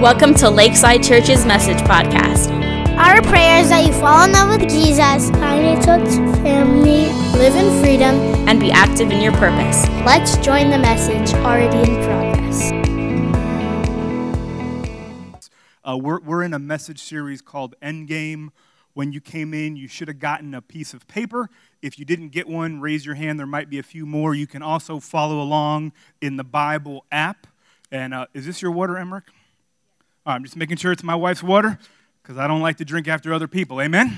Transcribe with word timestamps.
Welcome 0.00 0.32
to 0.36 0.48
Lakeside 0.48 1.02
Church's 1.02 1.44
Message 1.44 1.76
Podcast. 1.80 2.48
Our 2.96 3.20
prayer 3.20 3.60
is 3.60 3.68
that 3.68 3.84
you 3.84 3.92
fall 3.92 4.24
in 4.24 4.32
love 4.32 4.58
with 4.58 4.70
Jesus, 4.70 5.28
find 5.28 5.62
a 5.62 5.74
church 5.84 6.08
family, 6.38 7.12
live 7.38 7.54
in 7.54 7.82
freedom, 7.82 8.14
and 8.48 8.58
be 8.58 8.72
active 8.72 9.10
in 9.10 9.20
your 9.20 9.32
purpose. 9.32 9.86
Let's 10.06 10.38
join 10.38 10.70
the 10.70 10.78
message 10.78 11.34
already 11.40 11.76
in 11.76 12.02
progress. 12.02 12.72
Uh, 15.84 15.98
we're, 15.98 16.20
we're 16.20 16.44
in 16.44 16.54
a 16.54 16.58
message 16.58 17.02
series 17.02 17.42
called 17.42 17.74
Endgame. 17.82 18.52
When 18.94 19.12
you 19.12 19.20
came 19.20 19.52
in, 19.52 19.76
you 19.76 19.86
should 19.86 20.08
have 20.08 20.18
gotten 20.18 20.54
a 20.54 20.62
piece 20.62 20.94
of 20.94 21.06
paper. 21.08 21.50
If 21.82 21.98
you 21.98 22.06
didn't 22.06 22.30
get 22.30 22.48
one, 22.48 22.80
raise 22.80 23.04
your 23.04 23.16
hand. 23.16 23.38
There 23.38 23.46
might 23.46 23.68
be 23.68 23.78
a 23.78 23.82
few 23.82 24.06
more. 24.06 24.34
You 24.34 24.46
can 24.46 24.62
also 24.62 24.98
follow 24.98 25.42
along 25.42 25.92
in 26.22 26.38
the 26.38 26.44
Bible 26.44 27.04
app. 27.12 27.46
And 27.92 28.14
uh, 28.14 28.28
is 28.32 28.46
this 28.46 28.62
your 28.62 28.70
water, 28.70 28.96
Emmerich? 28.96 29.24
I'm 30.26 30.44
just 30.44 30.56
making 30.56 30.76
sure 30.76 30.92
it's 30.92 31.02
my 31.02 31.14
wife's 31.14 31.42
water 31.42 31.78
because 32.22 32.36
I 32.36 32.46
don't 32.46 32.60
like 32.60 32.76
to 32.76 32.84
drink 32.84 33.08
after 33.08 33.32
other 33.32 33.48
people. 33.48 33.80
Amen? 33.80 34.16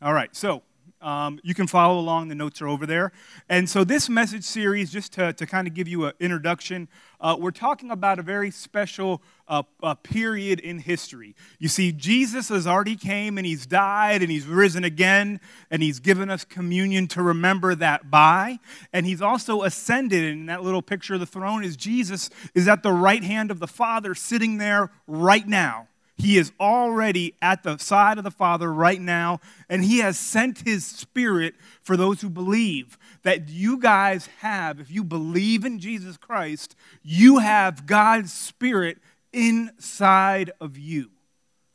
All 0.00 0.12
right, 0.12 0.34
so 0.34 0.62
um, 1.02 1.40
you 1.42 1.54
can 1.54 1.66
follow 1.66 1.98
along. 1.98 2.28
The 2.28 2.34
notes 2.34 2.62
are 2.62 2.68
over 2.68 2.86
there. 2.86 3.12
And 3.48 3.68
so, 3.68 3.84
this 3.84 4.08
message 4.08 4.44
series, 4.44 4.90
just 4.90 5.12
to, 5.14 5.32
to 5.32 5.46
kind 5.46 5.66
of 5.66 5.74
give 5.74 5.88
you 5.88 6.06
an 6.06 6.12
introduction, 6.20 6.88
uh, 7.20 7.36
we're 7.38 7.50
talking 7.50 7.90
about 7.90 8.18
a 8.18 8.22
very 8.22 8.50
special 8.50 9.22
uh, 9.48 9.62
uh, 9.82 9.94
period 9.94 10.60
in 10.60 10.78
history. 10.78 11.36
You 11.58 11.68
see, 11.68 11.92
Jesus 11.92 12.48
has 12.48 12.66
already 12.66 12.96
came 12.96 13.38
and 13.38 13.46
he's 13.46 13.66
died 13.66 14.22
and 14.22 14.30
he's 14.30 14.46
risen 14.46 14.82
again 14.82 15.40
and 15.70 15.82
he's 15.82 16.00
given 16.00 16.30
us 16.30 16.44
communion 16.44 17.06
to 17.08 17.22
remember 17.22 17.74
that 17.74 18.10
by. 18.10 18.58
And 18.92 19.06
he's 19.06 19.22
also 19.22 19.62
ascended. 19.62 20.24
And 20.32 20.48
that 20.48 20.62
little 20.62 20.82
picture 20.82 21.14
of 21.14 21.20
the 21.20 21.26
throne 21.26 21.64
is 21.64 21.76
Jesus 21.76 22.30
is 22.54 22.66
at 22.66 22.82
the 22.82 22.92
right 22.92 23.22
hand 23.22 23.50
of 23.50 23.60
the 23.60 23.68
Father, 23.68 24.14
sitting 24.14 24.58
there 24.58 24.90
right 25.06 25.46
now. 25.46 25.88
He 26.16 26.36
is 26.36 26.52
already 26.60 27.34
at 27.40 27.62
the 27.62 27.78
side 27.78 28.18
of 28.18 28.24
the 28.24 28.30
Father 28.30 28.72
right 28.72 29.00
now, 29.00 29.40
and 29.68 29.84
He 29.84 29.98
has 29.98 30.18
sent 30.18 30.66
His 30.66 30.84
Spirit 30.84 31.54
for 31.82 31.96
those 31.96 32.20
who 32.20 32.30
believe. 32.30 32.98
That 33.22 33.48
you 33.48 33.78
guys 33.78 34.28
have, 34.40 34.78
if 34.78 34.90
you 34.90 35.04
believe 35.04 35.64
in 35.64 35.78
Jesus 35.78 36.16
Christ, 36.16 36.76
you 37.02 37.38
have 37.38 37.86
God's 37.86 38.32
Spirit 38.32 38.98
inside 39.32 40.50
of 40.60 40.78
you. 40.78 41.10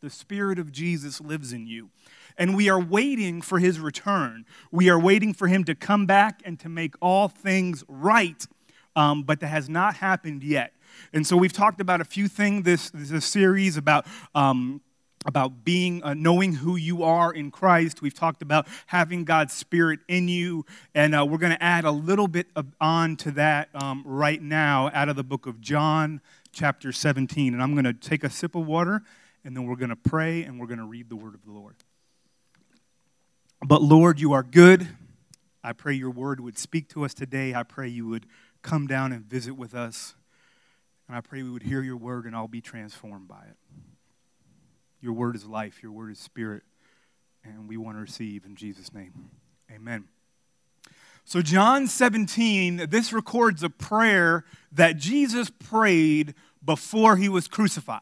The 0.01 0.09
Spirit 0.09 0.59
of 0.59 0.71
Jesus 0.71 1.19
lives 1.19 1.51
in 1.51 1.67
you. 1.67 1.89
And 2.37 2.55
we 2.55 2.69
are 2.69 2.79
waiting 2.79 3.41
for 3.41 3.57
His 3.57 3.79
return. 3.79 4.45
We 4.71 4.89
are 4.89 4.99
waiting 4.99 5.33
for 5.33 5.47
Him 5.47 5.63
to 5.63 5.73
come 5.73 6.05
back 6.05 6.41
and 6.45 6.59
to 6.59 6.69
make 6.69 6.93
all 7.01 7.27
things 7.27 7.83
right, 7.87 8.45
um, 8.95 9.23
but 9.23 9.39
that 9.39 9.47
has 9.47 9.67
not 9.67 9.95
happened 9.95 10.43
yet. 10.43 10.73
And 11.13 11.25
so 11.25 11.37
we've 11.37 11.53
talked 11.53 11.81
about 11.81 12.01
a 12.01 12.05
few 12.05 12.27
things 12.27 12.63
this, 12.63 12.89
this 12.93 13.25
series 13.25 13.77
about. 13.77 14.05
Um, 14.35 14.81
about 15.25 15.65
being 15.65 16.01
uh, 16.03 16.13
knowing 16.13 16.53
who 16.53 16.77
you 16.77 17.03
are 17.03 17.33
in 17.33 17.51
christ. 17.51 18.01
We've 18.01 18.13
talked 18.13 18.41
about 18.41 18.65
having 18.85 19.25
god's 19.25 19.53
spirit 19.53 19.99
in 20.07 20.29
you. 20.29 20.65
And 20.95 21.13
uh, 21.13 21.25
we're 21.25 21.39
going 21.39 21.51
to 21.51 21.61
add 21.61 21.83
a 21.83 21.91
little 21.91 22.29
bit 22.29 22.47
of, 22.55 22.67
on 22.79 23.17
to 23.17 23.31
that 23.31 23.67
um, 23.73 24.03
right 24.05 24.41
now 24.41 24.89
out 24.93 25.09
of 25.09 25.17
the 25.17 25.23
book 25.23 25.45
of 25.45 25.59
john 25.59 26.21
chapter 26.53 26.93
17 26.93 27.53
and 27.53 27.61
i'm 27.61 27.73
going 27.73 27.83
to 27.83 27.93
take 27.93 28.23
a 28.23 28.29
sip 28.29 28.55
of 28.55 28.65
water 28.65 29.03
and 29.47 29.55
then 29.55 29.65
we're 29.65 29.75
going 29.77 29.89
to 29.89 29.95
pray 29.95 30.43
and 30.43 30.59
we're 30.59 30.67
going 30.67 30.79
to 30.79 30.85
read 30.85 31.07
the 31.07 31.15
word 31.15 31.33
of 31.33 31.45
the 31.45 31.51
lord. 31.51 31.75
But 33.65 33.81
lord 33.81 34.19
you 34.19 34.33
are 34.33 34.43
good. 34.43 34.87
I 35.63 35.71
pray 35.71 35.93
your 35.93 36.09
word 36.09 36.39
would 36.39 36.57
speak 36.57 36.89
to 36.89 37.05
us 37.05 37.13
today. 37.13 37.53
I 37.53 37.63
pray 37.63 37.87
you 37.87 38.07
would 38.07 38.25
come 38.61 38.87
down 38.87 39.13
and 39.13 39.23
visit 39.25 39.53
with 39.53 39.73
us 39.73 40.15
and 41.07 41.17
I 41.17 41.21
pray 41.21 41.43
we 41.43 41.49
would 41.49 41.63
hear 41.63 41.81
your 41.81 41.97
word 41.97 42.25
and 42.25 42.35
all 42.35 42.47
be 42.47 42.61
transformed 42.61 43.27
by 43.27 43.43
it. 43.49 43.57
Your 45.01 45.13
word 45.13 45.35
is 45.35 45.45
life, 45.45 45.81
your 45.81 45.91
word 45.91 46.11
is 46.11 46.19
spirit, 46.19 46.63
and 47.43 47.67
we 47.67 47.77
want 47.77 47.97
to 47.97 48.01
receive 48.01 48.45
in 48.45 48.55
Jesus' 48.55 48.93
name. 48.93 49.29
Amen. 49.71 50.05
So, 51.23 51.41
John 51.41 51.87
17, 51.87 52.87
this 52.89 53.11
records 53.11 53.61
a 53.61 53.69
prayer 53.69 54.45
that 54.71 54.97
Jesus 54.97 55.49
prayed 55.49 56.33
before 56.63 57.17
he 57.17 57.29
was 57.29 57.47
crucified. 57.47 58.01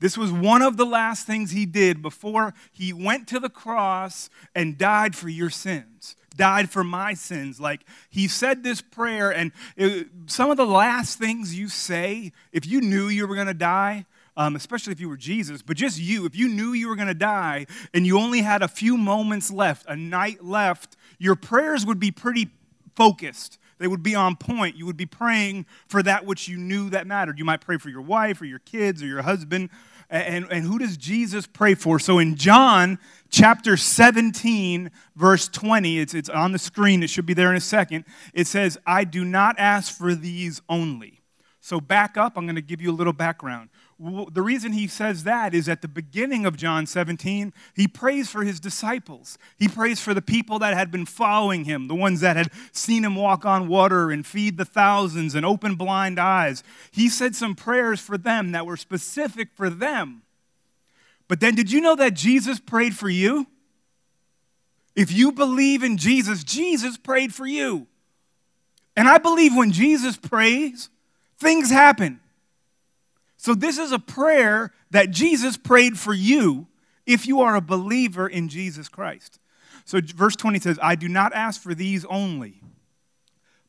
This 0.00 0.16
was 0.16 0.32
one 0.32 0.62
of 0.62 0.76
the 0.76 0.86
last 0.86 1.26
things 1.26 1.50
he 1.50 1.66
did 1.66 2.02
before 2.02 2.54
he 2.72 2.92
went 2.92 3.28
to 3.28 3.38
the 3.38 3.50
cross 3.50 4.30
and 4.54 4.76
died 4.76 5.14
for 5.14 5.28
your 5.28 5.50
sins 5.50 6.16
died 6.36 6.70
for 6.70 6.82
my 6.82 7.12
sins. 7.12 7.60
Like 7.60 7.82
he 8.08 8.26
said 8.26 8.62
this 8.62 8.80
prayer, 8.80 9.30
and 9.30 9.52
it, 9.76 10.08
some 10.26 10.50
of 10.50 10.56
the 10.56 10.64
last 10.64 11.18
things 11.18 11.54
you 11.54 11.68
say, 11.68 12.32
if 12.50 12.66
you 12.66 12.80
knew 12.80 13.08
you 13.08 13.26
were 13.26 13.34
going 13.34 13.46
to 13.46 13.52
die, 13.52 14.06
um, 14.36 14.56
especially 14.56 14.92
if 14.92 15.00
you 15.00 15.08
were 15.08 15.18
Jesus, 15.18 15.60
but 15.60 15.76
just 15.76 15.98
you, 15.98 16.24
if 16.24 16.34
you 16.34 16.48
knew 16.48 16.72
you 16.72 16.88
were 16.88 16.96
going 16.96 17.08
to 17.08 17.14
die 17.14 17.66
and 17.92 18.06
you 18.06 18.18
only 18.18 18.40
had 18.40 18.62
a 18.62 18.68
few 18.68 18.96
moments 18.96 19.50
left, 19.50 19.84
a 19.86 19.96
night 19.96 20.42
left, 20.42 20.96
your 21.18 21.36
prayers 21.36 21.84
would 21.84 22.00
be 22.00 22.10
pretty 22.10 22.48
focused. 22.96 23.58
They 23.78 23.88
would 23.88 24.02
be 24.02 24.14
on 24.14 24.36
point. 24.36 24.76
You 24.76 24.86
would 24.86 24.96
be 24.96 25.06
praying 25.06 25.66
for 25.88 26.02
that 26.02 26.24
which 26.26 26.48
you 26.48 26.56
knew 26.56 26.90
that 26.90 27.06
mattered. 27.06 27.38
You 27.38 27.44
might 27.44 27.60
pray 27.60 27.78
for 27.78 27.88
your 27.88 28.02
wife 28.02 28.40
or 28.40 28.44
your 28.44 28.58
kids 28.60 29.02
or 29.02 29.06
your 29.06 29.22
husband. 29.22 29.70
And, 30.10 30.46
and 30.50 30.64
who 30.64 30.78
does 30.78 30.96
Jesus 30.96 31.46
pray 31.46 31.74
for? 31.74 32.00
So 32.00 32.18
in 32.18 32.34
John 32.34 32.98
chapter 33.30 33.76
17, 33.76 34.90
verse 35.14 35.48
20, 35.48 36.00
it's, 36.00 36.14
it's 36.14 36.28
on 36.28 36.50
the 36.50 36.58
screen, 36.58 37.02
it 37.04 37.10
should 37.10 37.26
be 37.26 37.34
there 37.34 37.50
in 37.50 37.56
a 37.56 37.60
second. 37.60 38.04
It 38.34 38.48
says, 38.48 38.76
I 38.84 39.04
do 39.04 39.24
not 39.24 39.56
ask 39.58 39.96
for 39.96 40.16
these 40.16 40.62
only. 40.68 41.20
So 41.60 41.80
back 41.80 42.16
up, 42.16 42.36
I'm 42.36 42.44
going 42.44 42.56
to 42.56 42.62
give 42.62 42.80
you 42.80 42.90
a 42.90 42.92
little 42.92 43.12
background 43.12 43.68
the 44.02 44.40
reason 44.40 44.72
he 44.72 44.86
says 44.86 45.24
that 45.24 45.54
is 45.54 45.68
at 45.68 45.82
the 45.82 45.88
beginning 45.88 46.46
of 46.46 46.56
John 46.56 46.86
17, 46.86 47.52
he 47.74 47.86
prays 47.86 48.30
for 48.30 48.44
his 48.44 48.58
disciples. 48.58 49.36
He 49.58 49.68
prays 49.68 50.00
for 50.00 50.14
the 50.14 50.22
people 50.22 50.58
that 50.60 50.72
had 50.72 50.90
been 50.90 51.04
following 51.04 51.64
him, 51.64 51.86
the 51.86 51.94
ones 51.94 52.20
that 52.20 52.34
had 52.34 52.50
seen 52.72 53.04
him 53.04 53.14
walk 53.14 53.44
on 53.44 53.68
water 53.68 54.10
and 54.10 54.26
feed 54.26 54.56
the 54.56 54.64
thousands 54.64 55.34
and 55.34 55.44
open 55.44 55.74
blind 55.74 56.18
eyes. 56.18 56.62
He 56.90 57.10
said 57.10 57.36
some 57.36 57.54
prayers 57.54 58.00
for 58.00 58.16
them 58.16 58.52
that 58.52 58.64
were 58.64 58.78
specific 58.78 59.48
for 59.54 59.68
them. 59.68 60.22
But 61.28 61.40
then, 61.40 61.54
did 61.54 61.70
you 61.70 61.82
know 61.82 61.94
that 61.96 62.14
Jesus 62.14 62.58
prayed 62.58 62.96
for 62.96 63.10
you? 63.10 63.46
If 64.96 65.12
you 65.12 65.30
believe 65.30 65.82
in 65.82 65.98
Jesus, 65.98 66.42
Jesus 66.42 66.96
prayed 66.96 67.34
for 67.34 67.46
you. 67.46 67.86
And 68.96 69.08
I 69.08 69.18
believe 69.18 69.54
when 69.54 69.72
Jesus 69.72 70.16
prays, 70.16 70.88
things 71.38 71.70
happen. 71.70 72.20
So, 73.42 73.54
this 73.54 73.78
is 73.78 73.90
a 73.90 73.98
prayer 73.98 74.70
that 74.90 75.12
Jesus 75.12 75.56
prayed 75.56 75.98
for 75.98 76.12
you 76.12 76.66
if 77.06 77.26
you 77.26 77.40
are 77.40 77.56
a 77.56 77.62
believer 77.62 78.28
in 78.28 78.50
Jesus 78.50 78.86
Christ. 78.86 79.38
So, 79.86 79.98
verse 80.02 80.36
20 80.36 80.58
says, 80.58 80.78
I 80.82 80.94
do 80.94 81.08
not 81.08 81.32
ask 81.32 81.58
for 81.58 81.74
these 81.74 82.04
only, 82.04 82.60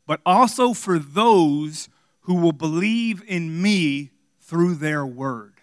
but 0.06 0.20
also 0.26 0.74
for 0.74 1.00
those 1.00 1.88
who 2.24 2.36
will 2.36 2.52
believe 2.52 3.24
in 3.26 3.62
me 3.62 4.12
through 4.42 4.76
their 4.76 5.06
word. 5.06 5.54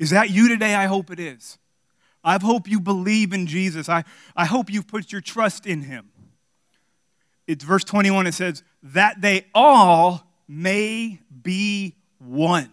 Is 0.00 0.10
that 0.10 0.30
you 0.30 0.48
today? 0.48 0.74
I 0.74 0.86
hope 0.86 1.08
it 1.08 1.20
is. 1.20 1.58
I 2.24 2.40
hope 2.42 2.68
you 2.68 2.80
believe 2.80 3.32
in 3.32 3.46
Jesus. 3.46 3.88
I, 3.88 4.02
I 4.34 4.46
hope 4.46 4.68
you've 4.68 4.88
put 4.88 5.12
your 5.12 5.20
trust 5.20 5.64
in 5.64 5.82
him. 5.82 6.10
It's 7.46 7.62
verse 7.62 7.84
21, 7.84 8.26
it 8.26 8.34
says, 8.34 8.64
that 8.82 9.20
they 9.20 9.46
all 9.54 10.26
may 10.48 11.20
be 11.40 11.94
one 12.18 12.68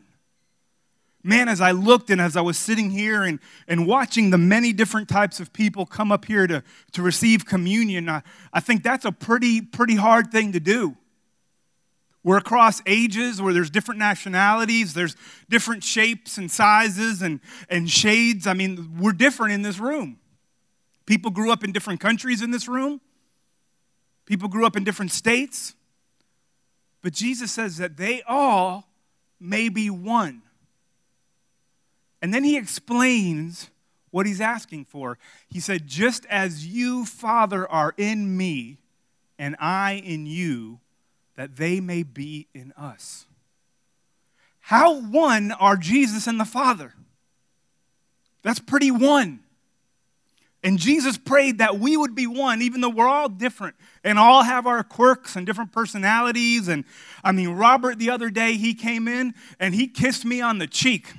man, 1.24 1.50
as 1.50 1.62
I 1.62 1.72
looked 1.72 2.10
and 2.10 2.22
as 2.22 2.36
I 2.38 2.42
was 2.42 2.58
sitting 2.58 2.90
here 2.90 3.24
and, 3.24 3.40
and 3.68 3.86
watching 3.86 4.30
the 4.30 4.38
many 4.38 4.72
different 4.74 5.10
types 5.10 5.40
of 5.40 5.52
people 5.52 5.86
come 5.86 6.12
up 6.12 6.26
here 6.26 6.48
to, 6.48 6.64
to 6.94 7.02
receive 7.02 7.46
communion, 7.46 8.08
I, 8.08 8.24
I 8.54 8.60
think 8.60 8.84
that's 8.84 9.06
a 9.06 9.12
pretty, 9.12 9.62
pretty 9.62 9.96
hard 9.96 10.32
thing 10.32 10.54
to 10.54 10.60
do. 10.60 10.96
We're 12.24 12.38
across 12.38 12.82
ages 12.86 13.42
where 13.42 13.54
there's 13.54 13.70
different 13.70 14.00
nationalities, 14.00 14.94
there's 14.94 15.16
different 15.50 15.84
shapes 15.84 16.38
and 16.38 16.52
sizes 16.52 17.22
and, 17.22 17.40
and 17.70 17.90
shades. 17.90 18.46
I 18.46 18.54
mean, 18.54 18.98
we're 19.00 19.14
different 19.14 19.54
in 19.54 19.62
this 19.62 19.80
room. 19.80 20.20
People 21.06 21.32
grew 21.32 21.52
up 21.52 21.64
in 21.64 21.72
different 21.72 22.00
countries 22.00 22.42
in 22.42 22.52
this 22.52 22.68
room, 22.68 23.02
people 24.26 24.48
grew 24.48 24.66
up 24.66 24.76
in 24.76 24.84
different 24.84 25.12
states. 25.12 25.76
But 27.02 27.14
Jesus 27.14 27.54
says 27.54 27.78
that 27.78 27.96
they 27.96 28.22
all 28.28 28.86
may 29.40 29.70
be 29.70 29.90
one. 29.90 30.42
And 32.22 32.34
then 32.34 32.44
he 32.44 32.58
explains 32.58 33.70
what 34.12 34.26
he's 34.26 34.42
asking 34.42 34.86
for. 34.86 35.18
He 35.48 35.60
said, 35.60 35.88
Just 35.88 36.26
as 36.28 36.66
you, 36.66 37.06
Father, 37.06 37.70
are 37.70 37.94
in 37.98 38.36
me, 38.36 38.78
and 39.38 39.56
I 39.60 39.94
in 39.94 40.26
you, 40.26 40.80
that 41.36 41.56
they 41.56 41.80
may 41.80 42.04
be 42.04 42.48
in 42.54 42.74
us. 42.78 43.26
How 44.60 45.00
one 45.00 45.52
are 45.54 45.78
Jesus 45.78 46.28
and 46.28 46.40
the 46.40 46.46
Father? 46.46 46.94
That's 48.42 48.60
pretty 48.60 48.92
one. 48.92 49.40
And 50.62 50.78
Jesus 50.78 51.18
prayed 51.18 51.60
that 51.60 51.80
we 51.80 51.96
would 51.96 52.16
be 52.16 52.28
one, 52.28 52.62
even 52.62 52.82
though 52.82 52.90
we're 52.90 53.08
all 53.08 53.30
different 53.30 53.76
and 54.04 54.20
all 54.20 54.44
have 54.44 54.68
our 54.68 54.84
quirks 54.84 55.38
and 55.38 55.46
different 55.46 55.72
personalities. 55.72 56.68
And 56.68 56.84
I 57.24 57.32
mean, 57.32 57.50
Robert 57.50 57.98
the 57.98 58.10
other 58.10 58.30
day, 58.30 58.56
he 58.56 58.74
came 58.74 59.08
in 59.08 59.34
and 59.60 59.74
he 59.74 59.88
kissed 59.88 60.26
me 60.26 60.42
on 60.42 60.58
the 60.58 60.68
cheek. 60.68 61.14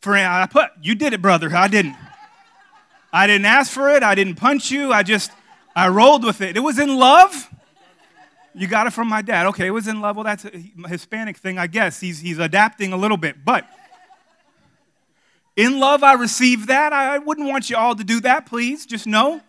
For 0.00 0.16
I 0.16 0.46
put, 0.46 0.70
you 0.80 0.94
did 0.94 1.12
it, 1.12 1.20
brother. 1.20 1.54
I 1.54 1.68
didn't. 1.68 1.94
I 3.12 3.26
didn't 3.26 3.46
ask 3.46 3.70
for 3.70 3.90
it. 3.90 4.02
I 4.02 4.14
didn't 4.14 4.36
punch 4.36 4.70
you. 4.70 4.92
I 4.92 5.02
just, 5.02 5.30
I 5.76 5.88
rolled 5.88 6.24
with 6.24 6.40
it. 6.40 6.56
It 6.56 6.60
was 6.60 6.78
in 6.78 6.96
love. 6.96 7.50
You 8.54 8.66
got 8.66 8.86
it 8.86 8.92
from 8.92 9.08
my 9.08 9.20
dad. 9.20 9.46
Okay, 9.48 9.66
it 9.66 9.72
was 9.72 9.88
in 9.88 10.00
love. 10.00 10.16
Well, 10.16 10.24
that's 10.24 10.44
a 10.44 10.50
Hispanic 10.88 11.36
thing, 11.36 11.58
I 11.58 11.66
guess. 11.66 12.00
He's, 12.00 12.20
he's 12.20 12.38
adapting 12.38 12.92
a 12.92 12.96
little 12.96 13.16
bit. 13.16 13.44
But 13.44 13.66
in 15.54 15.78
love, 15.78 16.02
I 16.02 16.14
received 16.14 16.68
that. 16.68 16.92
I 16.92 17.18
wouldn't 17.18 17.48
want 17.48 17.68
you 17.68 17.76
all 17.76 17.94
to 17.94 18.04
do 18.04 18.20
that, 18.20 18.46
please. 18.46 18.86
Just 18.86 19.06
know. 19.06 19.40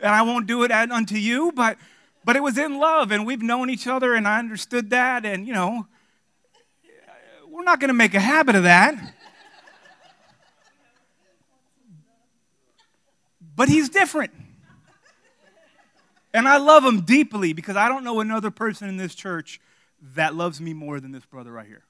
And 0.00 0.14
I 0.14 0.22
won't 0.22 0.46
do 0.46 0.62
it 0.62 0.70
unto 0.70 1.16
you. 1.16 1.50
But, 1.52 1.76
but 2.24 2.36
it 2.36 2.42
was 2.42 2.56
in 2.56 2.78
love, 2.78 3.10
and 3.10 3.26
we've 3.26 3.42
known 3.42 3.68
each 3.68 3.86
other, 3.86 4.14
and 4.14 4.28
I 4.28 4.38
understood 4.38 4.90
that. 4.90 5.26
And, 5.26 5.46
you 5.46 5.54
know, 5.54 5.86
we're 7.48 7.64
not 7.64 7.80
going 7.80 7.88
to 7.88 7.94
make 7.94 8.14
a 8.14 8.20
habit 8.20 8.54
of 8.54 8.62
that. 8.62 9.14
But 13.58 13.68
he's 13.68 13.88
different. 13.88 14.30
And 16.32 16.46
I 16.46 16.58
love 16.58 16.84
him 16.84 17.00
deeply 17.00 17.52
because 17.52 17.74
I 17.74 17.88
don't 17.88 18.04
know 18.04 18.20
another 18.20 18.52
person 18.52 18.88
in 18.88 18.98
this 18.98 19.16
church 19.16 19.60
that 20.14 20.36
loves 20.36 20.60
me 20.60 20.74
more 20.74 21.00
than 21.00 21.10
this 21.10 21.24
brother 21.24 21.50
right 21.50 21.66
here. 21.66 21.82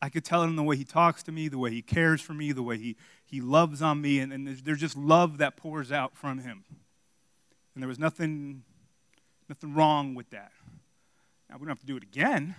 I 0.00 0.08
could 0.08 0.24
tell 0.24 0.42
him 0.42 0.56
the 0.56 0.62
way 0.64 0.76
he 0.76 0.82
talks 0.82 1.22
to 1.22 1.30
me, 1.30 1.46
the 1.46 1.56
way 1.56 1.70
he 1.70 1.82
cares 1.82 2.20
for 2.20 2.34
me, 2.34 2.50
the 2.50 2.64
way 2.64 2.78
he, 2.78 2.96
he 3.24 3.40
loves 3.40 3.80
on 3.80 4.00
me, 4.00 4.18
and, 4.18 4.32
and 4.32 4.44
there's, 4.44 4.62
there's 4.62 4.80
just 4.80 4.96
love 4.96 5.38
that 5.38 5.56
pours 5.56 5.92
out 5.92 6.16
from 6.16 6.38
him. 6.38 6.64
And 7.74 7.82
there 7.82 7.88
was 7.88 8.00
nothing, 8.00 8.64
nothing 9.48 9.74
wrong 9.74 10.16
with 10.16 10.30
that. 10.30 10.50
Now, 11.48 11.58
we 11.58 11.60
don't 11.60 11.68
have 11.68 11.80
to 11.80 11.86
do 11.86 11.96
it 11.96 12.02
again, 12.02 12.56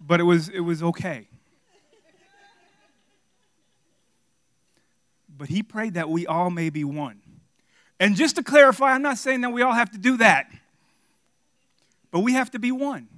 but 0.00 0.18
it 0.18 0.24
was, 0.24 0.48
it 0.48 0.60
was 0.60 0.82
okay. 0.82 1.28
But 5.40 5.48
he 5.48 5.62
prayed 5.62 5.94
that 5.94 6.10
we 6.10 6.26
all 6.26 6.50
may 6.50 6.68
be 6.68 6.84
one. 6.84 7.22
And 7.98 8.14
just 8.14 8.36
to 8.36 8.42
clarify, 8.42 8.92
I'm 8.92 9.00
not 9.00 9.16
saying 9.16 9.40
that 9.40 9.54
we 9.54 9.62
all 9.62 9.72
have 9.72 9.90
to 9.92 9.98
do 9.98 10.18
that, 10.18 10.52
but 12.10 12.20
we 12.20 12.34
have 12.34 12.50
to 12.50 12.58
be 12.58 12.70
one. 12.70 13.08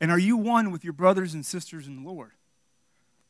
And 0.00 0.10
are 0.10 0.18
you 0.18 0.38
one 0.38 0.70
with 0.70 0.82
your 0.82 0.94
brothers 0.94 1.34
and 1.34 1.44
sisters 1.44 1.86
in 1.86 2.02
the 2.02 2.10
Lord? 2.10 2.30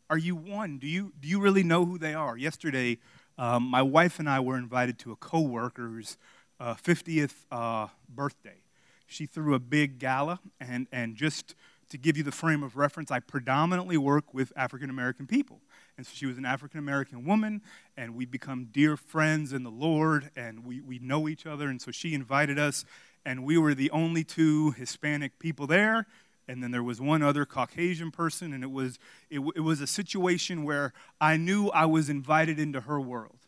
Are 0.09 0.17
you 0.17 0.37
one? 0.37 0.79
Do 0.79 0.87
you, 0.87 1.15
do 1.21 1.27
you 1.27 1.41
really 1.41 1.65
know 1.65 1.85
who 1.85 1.99
they 1.99 2.15
are? 2.15 2.37
Yesterday, 2.37 2.99
um, 3.37 3.65
my 3.65 3.83
wife 3.83 4.21
and 4.21 4.31
I 4.31 4.39
were 4.39 4.57
invited 4.57 5.01
to 5.01 5.11
a 5.11 5.17
coworker's 5.17 6.19
uh, 6.61 6.75
50th 6.75 7.35
uh, 7.51 7.89
birthday. 8.09 8.63
She 9.09 9.27
threw 9.27 9.55
a 9.55 9.59
big 9.59 9.99
gala, 9.99 10.39
and, 10.61 10.87
and 10.93 11.17
just 11.17 11.57
to 11.89 11.99
give 11.99 12.17
you 12.17 12.23
the 12.23 12.31
frame 12.31 12.63
of 12.63 12.77
reference, 12.77 13.11
I 13.11 13.19
predominantly 13.19 13.97
work 13.97 14.33
with 14.33 14.53
African 14.55 14.91
American 14.91 15.27
people. 15.27 15.61
And 15.97 16.07
so 16.07 16.13
she 16.15 16.27
was 16.27 16.39
an 16.39 16.47
African 16.47 16.79
American 16.79 17.25
woman, 17.25 17.61
and 17.97 18.15
we 18.15 18.25
become 18.25 18.69
dear 18.73 18.97
friends 18.97 19.53
in 19.53 19.63
the 19.63 19.71
Lord, 19.71 20.31
and 20.35 20.65
we, 20.65 20.81
we 20.81 20.99
know 20.99 21.29
each 21.29 21.47
other. 21.47 21.69
And 21.69 21.81
so 21.81 21.91
she 21.91 22.15
invited 22.15 22.59
us, 22.59 22.85
and 23.25 23.45
we 23.45 23.59
were 23.59 23.75
the 23.75 23.91
only 23.91 24.25
two 24.25 24.71
Hispanic 24.73 25.39
people 25.39 25.67
there. 25.67 26.07
And 26.49 26.63
then 26.63 26.73
there 26.73 26.83
was 26.83 27.01
one 27.01 27.23
other 27.23 27.45
Caucasian 27.45 28.11
person, 28.11 28.53
and 28.53 28.65
it 28.65 28.71
was, 28.71 28.99
it, 29.31 29.41
it 29.55 29.61
was 29.61 29.81
a 29.81 29.87
situation 29.87 30.65
where 30.65 30.93
I 31.21 31.37
knew 31.37 31.69
I 31.69 31.87
was 31.87 32.09
invited 32.09 32.59
into 32.59 32.81
her 32.81 33.01
world 33.01 33.39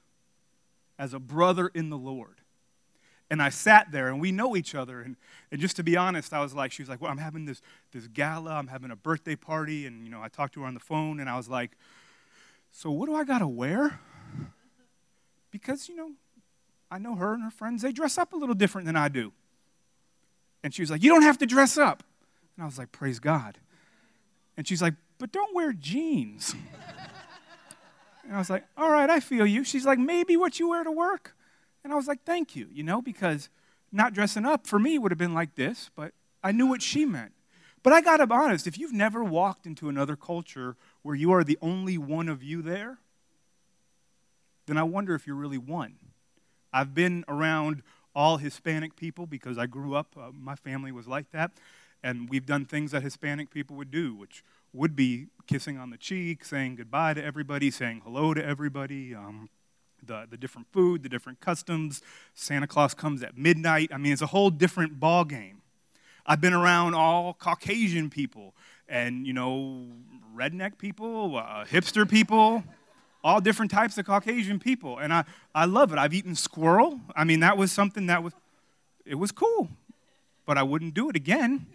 as 0.99 1.13
a 1.13 1.19
brother 1.19 1.71
in 1.75 1.91
the 1.91 1.99
Lord. 1.99 2.37
And 3.31 3.43
I 3.43 3.49
sat 3.49 3.91
there, 3.91 4.09
and 4.09 4.21
we 4.21 4.31
know 4.31 4.55
each 4.55 4.75
other. 4.75 5.01
And, 5.01 5.17
and 5.51 5.61
just 5.61 5.77
to 5.77 5.83
be 5.83 5.97
honest, 5.97 6.33
I 6.33 6.41
was 6.41 6.55
like, 6.55 6.71
she 6.71 6.83
was 6.83 6.89
like, 6.89 7.01
well, 7.01 7.11
I'm 7.11 7.19
having 7.19 7.47
this, 7.47 7.63
this 7.91 8.07
gala, 8.07 8.53
I'm 8.53 8.69
having 8.69 8.91
a 8.91 8.97
birthday 8.97 9.35
party. 9.35 9.87
And, 9.87 10.05
you 10.05 10.11
know, 10.11 10.23
I 10.23 10.29
talked 10.29 10.55
to 10.55 10.61
her 10.61 10.67
on 10.67 10.75
the 10.75 10.81
phone, 10.81 11.19
and 11.19 11.29
I 11.29 11.37
was 11.37 11.49
like, 11.49 11.73
so, 12.77 12.91
what 12.91 13.07
do 13.07 13.15
I 13.15 13.23
got 13.23 13.39
to 13.39 13.47
wear? 13.47 14.01
Because, 15.53 15.89
you 15.89 15.95
know, 15.95 16.11
I 16.91 16.99
know 16.99 17.15
her 17.15 17.33
and 17.33 17.45
her 17.45 17.51
friends, 17.51 17.83
they 17.83 17.93
dress 17.93 18.19
up 18.19 18.33
a 18.33 18.37
little 18.37 18.55
different 18.55 18.87
than 18.87 18.97
I 18.97 19.07
do. 19.09 19.33
And 20.65 20.75
she 20.75 20.83
was 20.83 20.91
like, 20.91 21.01
You 21.01 21.11
don't 21.11 21.23
have 21.23 21.39
to 21.39 21.47
dress 21.47 21.79
up. 21.79 22.03
And 22.57 22.65
I 22.65 22.67
was 22.67 22.77
like, 22.77 22.91
Praise 22.91 23.21
God. 23.21 23.59
And 24.57 24.67
she's 24.67 24.83
like, 24.83 24.95
But 25.19 25.31
don't 25.31 25.55
wear 25.55 25.73
jeans. 25.73 26.53
and 28.25 28.35
I 28.35 28.39
was 28.39 28.51
like, 28.51 28.65
All 28.77 28.91
right, 28.91 29.09
I 29.09 29.21
feel 29.21 29.47
you. 29.47 29.63
She's 29.63 29.87
like, 29.87 30.01
Maybe 30.01 30.37
what 30.37 30.59
you 30.59 30.71
wear 30.71 30.83
to 30.83 30.91
work. 30.91 31.37
And 31.85 31.93
I 31.93 31.97
was 31.97 32.09
like, 32.09 32.25
Thank 32.25 32.57
you, 32.57 32.67
you 32.73 32.83
know, 32.83 33.01
because 33.01 33.51
not 33.93 34.15
dressing 34.15 34.45
up 34.45 34.67
for 34.67 34.81
me 34.81 34.99
would 34.99 35.13
have 35.13 35.19
been 35.19 35.33
like 35.33 35.55
this, 35.55 35.91
but 35.95 36.11
I 36.43 36.51
knew 36.51 36.67
what 36.67 36.83
she 36.83 37.05
meant. 37.05 37.35
But 37.85 37.93
I 37.93 38.01
got 38.01 38.17
to 38.17 38.27
be 38.27 38.35
honest, 38.35 38.67
if 38.67 38.79
you've 38.79 38.93
never 38.93 39.23
walked 39.23 39.65
into 39.65 39.89
another 39.89 40.17
culture 40.17 40.75
where 41.05 41.15
you 41.15 41.33
are 41.33 41.45
the 41.45 41.59
only 41.63 41.97
one 41.97 42.29
of 42.29 42.43
you 42.43 42.63
there, 42.63 42.99
then 44.67 44.79
I 44.79 44.83
wonder 44.83 45.15
if 45.15 45.27
you're 45.27 45.37
really 45.37 45.59
one. 45.59 45.97
I've 46.73 46.95
been 46.95 47.25
around 47.29 47.83
all 48.15 48.39
Hispanic 48.39 48.97
people 48.97 49.27
because 49.27 49.59
I 49.59 49.67
grew 49.67 49.95
up, 49.95 50.17
uh, 50.19 50.31
my 50.33 50.57
family 50.57 50.91
was 50.91 51.07
like 51.07 51.31
that, 51.33 51.53
and 52.03 52.29
we've 52.31 52.47
done 52.47 52.65
things 52.65 52.93
that 52.93 53.03
Hispanic 53.03 53.51
people 53.51 53.77
would 53.77 53.91
do, 53.91 54.15
which 54.15 54.43
would 54.73 54.97
be 54.97 55.27
kissing 55.47 55.77
on 55.77 55.91
the 55.91 55.99
cheek, 55.99 56.43
saying 56.43 56.77
goodbye 56.77 57.13
to 57.13 57.23
everybody, 57.23 57.71
saying 57.71 58.01
hello 58.03 58.33
to 58.33 58.45
everybody, 58.45 59.15
um, 59.15 59.51
the, 60.03 60.27
the 60.29 60.39
different 60.39 60.69
food, 60.73 61.03
the 61.03 61.11
different 61.11 61.39
customs. 61.39 62.01
Santa 62.35 62.67
Claus 62.67 62.95
comes 62.95 63.23
at 63.23 63.37
midnight. 63.37 63.91
I 63.93 63.99
mean, 63.99 64.13
it's 64.13 64.23
a 64.23 64.27
whole 64.27 64.51
different 64.51 64.99
ball 64.99 65.25
game. 65.25 65.61
I've 66.27 66.41
been 66.41 66.55
around 66.55 66.95
all 66.95 67.35
Caucasian 67.35 68.09
people 68.09 68.55
and, 68.89 69.27
you 69.27 69.33
know, 69.33 69.87
redneck 70.37 70.79
people, 70.79 71.37
uh, 71.37 71.65
hipster 71.65 72.09
people, 72.09 72.65
all 73.23 73.41
different 73.41 73.71
types 73.71 73.97
of 73.97 74.05
Caucasian 74.05 74.59
people. 74.59 74.99
And 74.99 75.13
I, 75.13 75.25
I 75.55 75.65
love 75.65 75.93
it. 75.93 75.99
I've 75.99 76.13
eaten 76.13 76.35
squirrel. 76.35 77.01
I 77.17 77.25
mean, 77.25 77.41
that 77.41 77.57
was 77.57 77.73
something 77.73 78.07
that 78.07 78.23
was, 78.23 78.35
it 79.07 79.15
was 79.15 79.33
cool. 79.33 79.69
But 80.47 80.59
I 80.59 80.63
wouldn't 80.63 80.95
do 80.95 81.09
it 81.09 81.17
again. 81.17 81.67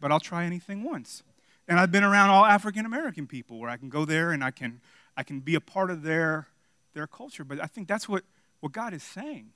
But 0.00 0.10
I'll 0.10 0.20
try 0.20 0.44
anything 0.44 0.82
once. 0.82 1.22
And 1.68 1.78
I've 1.78 1.92
been 1.92 2.02
around 2.02 2.30
all 2.30 2.44
African 2.44 2.86
American 2.86 3.26
people 3.26 3.60
where 3.60 3.70
I 3.70 3.76
can 3.76 3.88
go 3.88 4.04
there 4.04 4.32
and 4.32 4.42
I 4.42 4.50
can, 4.50 4.80
I 5.16 5.22
can 5.22 5.40
be 5.40 5.54
a 5.54 5.60
part 5.60 5.90
of 5.90 6.02
their, 6.02 6.48
their 6.94 7.06
culture. 7.06 7.44
But 7.44 7.62
I 7.62 7.66
think 7.66 7.86
that's 7.86 8.08
what, 8.08 8.24
what 8.58 8.72
God 8.72 8.92
is 8.92 9.02
saying. 9.02 9.50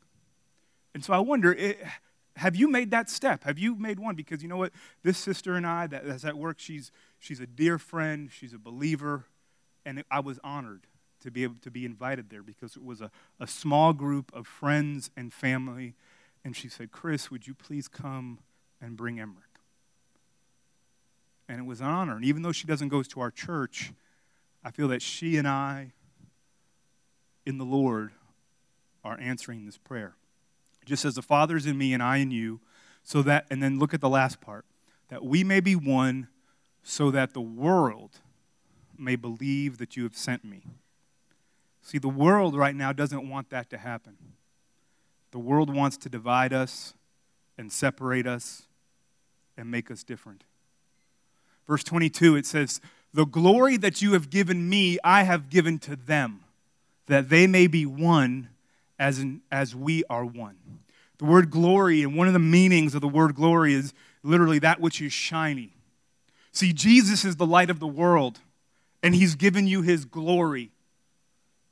And 0.94 1.05
so 1.05 1.12
I 1.12 1.19
wonder, 1.19 1.52
it, 1.52 1.84
have 2.37 2.57
you 2.57 2.69
made 2.69 2.91
that 2.91 3.09
step? 3.09 3.45
Have 3.45 3.59
you 3.59 3.77
made 3.77 4.01
one? 4.01 4.17
Because 4.17 4.43
you 4.43 4.49
know 4.49 4.57
what? 4.57 4.73
This 5.03 5.19
sister 5.19 5.55
and 5.55 5.67
I, 5.67 5.87
that, 5.87 6.07
that's 6.07 6.25
at 6.25 6.37
work, 6.37 6.59
she's, 6.59 6.91
she's 7.19 7.41
a 7.41 7.47
dear 7.47 7.79
friend, 7.79 8.31
she's 8.33 8.53
a 8.53 8.59
believer, 8.59 9.26
and 9.87 10.03
I 10.11 10.21
was 10.21 10.41
honored 10.43 10.87
to 11.21 11.31
be 11.31 11.45
able 11.45 11.57
to 11.62 11.71
be 11.71 11.85
invited 11.85 12.31
there 12.31 12.43
because 12.43 12.76
it 12.76 12.85
was 12.85 13.00
a, 13.00 13.11
a 13.38 13.47
small 13.47 13.93
group 13.93 14.35
of 14.35 14.47
friends 14.47 15.11
and 15.17 15.33
family. 15.33 15.95
And 16.45 16.57
she 16.57 16.69
said, 16.69 16.91
Chris, 16.91 17.31
would 17.31 17.47
you 17.47 17.55
please 17.55 17.88
come 17.88 18.41
and 18.81 18.97
bring 18.97 19.21
Emmerich? 19.21 19.38
And 21.49 21.61
it 21.61 21.64
was 21.64 21.81
an 21.81 21.87
honor. 21.87 22.17
And 22.17 22.25
even 22.25 22.43
though 22.43 22.53
she 22.53 22.67
doesn't 22.67 22.88
go 22.88 23.03
to 23.03 23.21
our 23.21 23.31
church, 23.31 23.93
I 24.64 24.71
feel 24.71 24.88
that 24.88 25.03
she 25.03 25.37
and 25.37 25.47
I, 25.47 25.93
in 27.47 27.59
the 27.59 27.64
Lord, 27.64 28.11
are 29.05 29.19
answering 29.21 29.64
this 29.64 29.79
prayer 29.79 30.14
just 30.85 31.05
as 31.05 31.14
the 31.14 31.23
Father 31.23 31.57
is 31.57 31.67
in 31.67 31.79
me 31.79 31.93
and 31.93 32.03
I 32.03 32.19
in 32.19 32.31
you, 32.31 32.61
so 33.03 33.23
that, 33.23 33.47
and 33.50 33.62
then 33.62 33.79
look 33.79 33.95
at 33.95 34.00
the 34.00 34.09
last 34.09 34.41
part, 34.41 34.64
that 35.09 35.25
we 35.25 35.45
may 35.45 35.61
be 35.61 35.75
one 35.75 36.29
so 36.83 37.11
that 37.11 37.35
the 37.35 37.41
world 37.41 38.21
may 38.99 39.17
believe 39.17 39.79
that 39.79 39.97
you 39.97 40.03
have 40.05 40.17
sent 40.17 40.45
me. 40.45 40.62
See, 41.83 41.99
the 41.99 42.09
world 42.09 42.57
right 42.57 42.75
now 42.75 42.93
doesn't 42.93 43.29
want 43.29 43.50
that 43.50 43.69
to 43.71 43.79
happen. 43.79 44.17
The 45.33 45.38
world 45.38 45.75
wants 45.75 45.97
to 45.99 46.09
divide 46.09 46.53
us 46.53 46.95
and 47.59 47.71
separate 47.71 48.26
us 48.26 48.62
and 49.57 49.71
make 49.71 49.91
us 49.91 50.03
different. 50.03 50.45
Verse 51.67 51.85
22, 51.85 52.37
it 52.37 52.47
says, 52.47 52.81
The 53.12 53.26
glory 53.26 53.76
that 53.76 54.00
you 54.00 54.12
have 54.12 54.31
given 54.31 54.69
me, 54.69 54.99
I 55.05 55.25
have 55.25 55.50
given 55.50 55.79
to 55.81 55.97
them, 55.97 56.41
that 57.07 57.29
they 57.29 57.47
may 57.47 57.67
be 57.67 57.85
one 57.85 58.49
as, 59.04 59.18
in, 59.18 59.42
as 59.52 59.76
we 59.76 60.02
are 60.08 60.25
one. 60.25 60.56
The 61.18 61.26
word 61.26 61.50
glory, 61.50 62.02
and 62.02 62.16
one 62.16 62.26
of 62.26 62.32
the 62.32 62.38
meanings 62.38 62.94
of 62.94 63.02
the 63.02 63.08
word 63.08 63.34
glory 63.34 63.75
is 63.75 63.92
literally 64.23 64.58
that 64.61 64.80
which 64.80 65.02
is 65.02 65.12
shiny. 65.12 65.75
See, 66.52 66.73
Jesus 66.73 67.23
is 67.23 67.37
the 67.37 67.44
light 67.44 67.68
of 67.68 67.80
the 67.80 67.87
world, 67.87 68.40
and 69.02 69.14
he's 69.14 69.34
given 69.34 69.66
you 69.66 69.82
his 69.82 70.06
glory. 70.06 70.70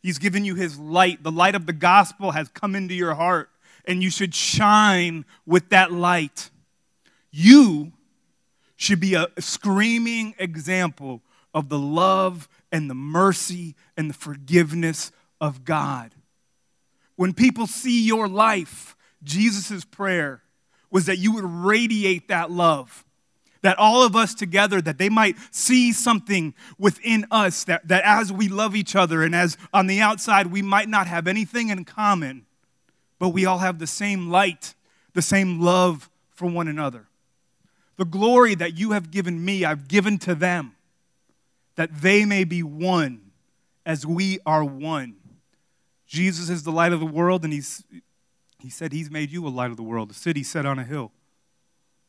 He's 0.02 0.18
given 0.18 0.44
you 0.44 0.56
his 0.56 0.78
light. 0.78 1.22
The 1.22 1.32
light 1.32 1.54
of 1.54 1.64
the 1.64 1.72
gospel 1.72 2.32
has 2.32 2.48
come 2.48 2.76
into 2.76 2.92
your 2.92 3.14
heart, 3.14 3.48
and 3.86 4.02
you 4.02 4.10
should 4.10 4.34
shine 4.34 5.24
with 5.46 5.70
that 5.70 5.90
light. 5.90 6.50
You 7.30 7.92
should 8.76 9.00
be 9.00 9.14
a 9.14 9.28
screaming 9.38 10.34
example 10.38 11.22
of 11.54 11.70
the 11.70 11.78
love 11.78 12.46
and 12.70 12.90
the 12.90 12.94
mercy 12.94 13.74
and 13.96 14.10
the 14.10 14.14
forgiveness 14.14 15.12
of 15.40 15.64
God. 15.64 16.14
When 17.16 17.32
people 17.32 17.66
see 17.66 18.04
your 18.04 18.28
life, 18.28 18.96
Jesus' 19.22 19.84
prayer 19.84 20.42
was 20.90 21.06
that 21.06 21.18
you 21.18 21.32
would 21.32 21.44
radiate 21.44 22.28
that 22.28 22.50
love, 22.50 23.04
that 23.62 23.78
all 23.78 24.02
of 24.02 24.14
us 24.14 24.34
together 24.34 24.80
that 24.82 24.98
they 24.98 25.08
might 25.08 25.36
see 25.50 25.92
something 25.92 26.54
within 26.78 27.26
us 27.30 27.64
that, 27.64 27.86
that 27.88 28.04
as 28.04 28.32
we 28.32 28.48
love 28.48 28.76
each 28.76 28.94
other 28.94 29.22
and 29.22 29.34
as 29.34 29.56
on 29.72 29.86
the 29.86 30.00
outside 30.00 30.48
we 30.48 30.62
might 30.62 30.88
not 30.88 31.06
have 31.06 31.26
anything 31.26 31.70
in 31.70 31.84
common 31.84 32.44
but 33.18 33.28
we 33.28 33.46
all 33.46 33.58
have 33.58 33.78
the 33.78 33.86
same 33.86 34.30
light 34.30 34.74
the 35.14 35.22
same 35.22 35.60
love 35.60 36.10
for 36.30 36.48
one 36.48 36.66
another. 36.66 37.06
The 37.96 38.04
glory 38.04 38.54
that 38.56 38.76
you 38.76 38.92
have 38.92 39.10
given 39.10 39.44
me 39.44 39.64
i've 39.64 39.86
given 39.86 40.18
to 40.18 40.34
them 40.34 40.74
that 41.76 42.02
they 42.02 42.24
may 42.24 42.44
be 42.44 42.62
one 42.62 43.30
as 43.86 44.04
we 44.04 44.40
are 44.44 44.64
one 44.64 45.16
jesus 46.12 46.48
is 46.48 46.62
the 46.62 46.72
light 46.72 46.92
of 46.92 47.00
the 47.00 47.06
world 47.06 47.44
and 47.44 47.52
he's 47.52 47.84
he 48.58 48.70
said 48.70 48.92
he's 48.92 49.10
made 49.10 49.30
you 49.30 49.46
a 49.46 49.50
light 49.50 49.70
of 49.70 49.76
the 49.76 49.82
world 49.82 50.10
a 50.10 50.14
city 50.14 50.42
set 50.42 50.66
on 50.66 50.78
a 50.78 50.84
hill 50.84 51.10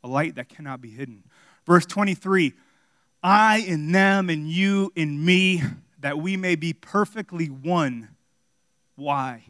a 0.03 0.07
light 0.07 0.35
that 0.35 0.49
cannot 0.49 0.81
be 0.81 0.89
hidden 0.89 1.23
Verse 1.65 1.85
23 1.85 2.53
I 3.21 3.59
in 3.59 3.93
them 3.93 4.29
and 4.29 4.49
you 4.49 4.91
in 4.95 5.23
me, 5.23 5.63
that 5.99 6.17
we 6.17 6.35
may 6.35 6.55
be 6.55 6.73
perfectly 6.73 7.47
one. 7.47 8.09
Why? 8.95 9.45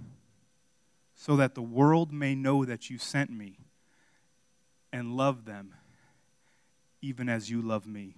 So 1.16 1.36
that 1.38 1.56
the 1.56 1.64
world 1.64 2.14
may 2.14 2.36
know 2.36 2.66
that 2.66 2.92
you 2.92 3.00
sent 3.00 3.32
me 3.32 3.58
and 4.92 5.18
love 5.18 5.46
them 5.46 5.74
even 7.02 7.28
as 7.28 7.50
you 7.50 7.62
love 7.62 7.88
me. 7.88 8.14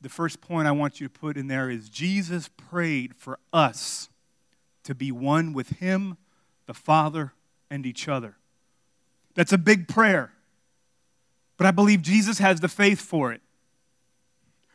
The 0.00 0.08
first 0.08 0.40
point 0.40 0.68
I 0.68 0.72
want 0.72 1.00
you 1.00 1.08
to 1.08 1.12
put 1.12 1.36
in 1.36 1.48
there 1.48 1.68
is 1.68 1.88
Jesus 1.88 2.48
prayed 2.48 3.16
for 3.16 3.40
us 3.52 4.08
to 4.86 4.94
be 4.94 5.12
one 5.12 5.52
with 5.52 5.68
Him, 5.78 6.16
the 6.66 6.74
Father, 6.74 7.32
and 7.70 7.84
each 7.84 8.08
other. 8.08 8.36
That's 9.34 9.52
a 9.52 9.58
big 9.58 9.86
prayer. 9.86 10.32
But 11.56 11.66
I 11.66 11.70
believe 11.70 12.02
Jesus 12.02 12.38
has 12.38 12.60
the 12.60 12.68
faith 12.68 13.00
for 13.00 13.32
it. 13.32 13.40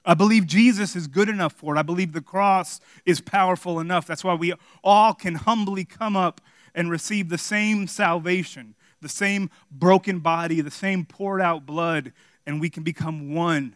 I 0.03 0.13
believe 0.13 0.47
Jesus 0.47 0.95
is 0.95 1.07
good 1.07 1.29
enough 1.29 1.53
for 1.53 1.75
it. 1.75 1.79
I 1.79 1.83
believe 1.83 2.13
the 2.13 2.21
cross 2.21 2.79
is 3.05 3.21
powerful 3.21 3.79
enough. 3.79 4.07
That's 4.07 4.23
why 4.23 4.33
we 4.33 4.53
all 4.83 5.13
can 5.13 5.35
humbly 5.35 5.85
come 5.85 6.15
up 6.15 6.41
and 6.73 6.89
receive 6.89 7.29
the 7.29 7.37
same 7.37 7.85
salvation, 7.87 8.75
the 9.01 9.09
same 9.09 9.49
broken 9.71 10.19
body, 10.19 10.61
the 10.61 10.71
same 10.71 11.05
poured 11.05 11.41
out 11.41 11.65
blood, 11.65 12.13
and 12.45 12.59
we 12.59 12.69
can 12.69 12.83
become 12.83 13.35
one 13.35 13.75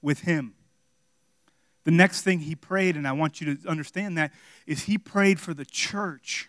with 0.00 0.20
Him. 0.20 0.54
The 1.84 1.90
next 1.90 2.22
thing 2.22 2.40
he 2.40 2.54
prayed, 2.54 2.96
and 2.96 3.08
I 3.08 3.12
want 3.12 3.40
you 3.40 3.56
to 3.56 3.68
understand 3.68 4.16
that, 4.18 4.32
is 4.66 4.84
he 4.84 4.98
prayed 4.98 5.40
for 5.40 5.52
the 5.52 5.64
church 5.64 6.48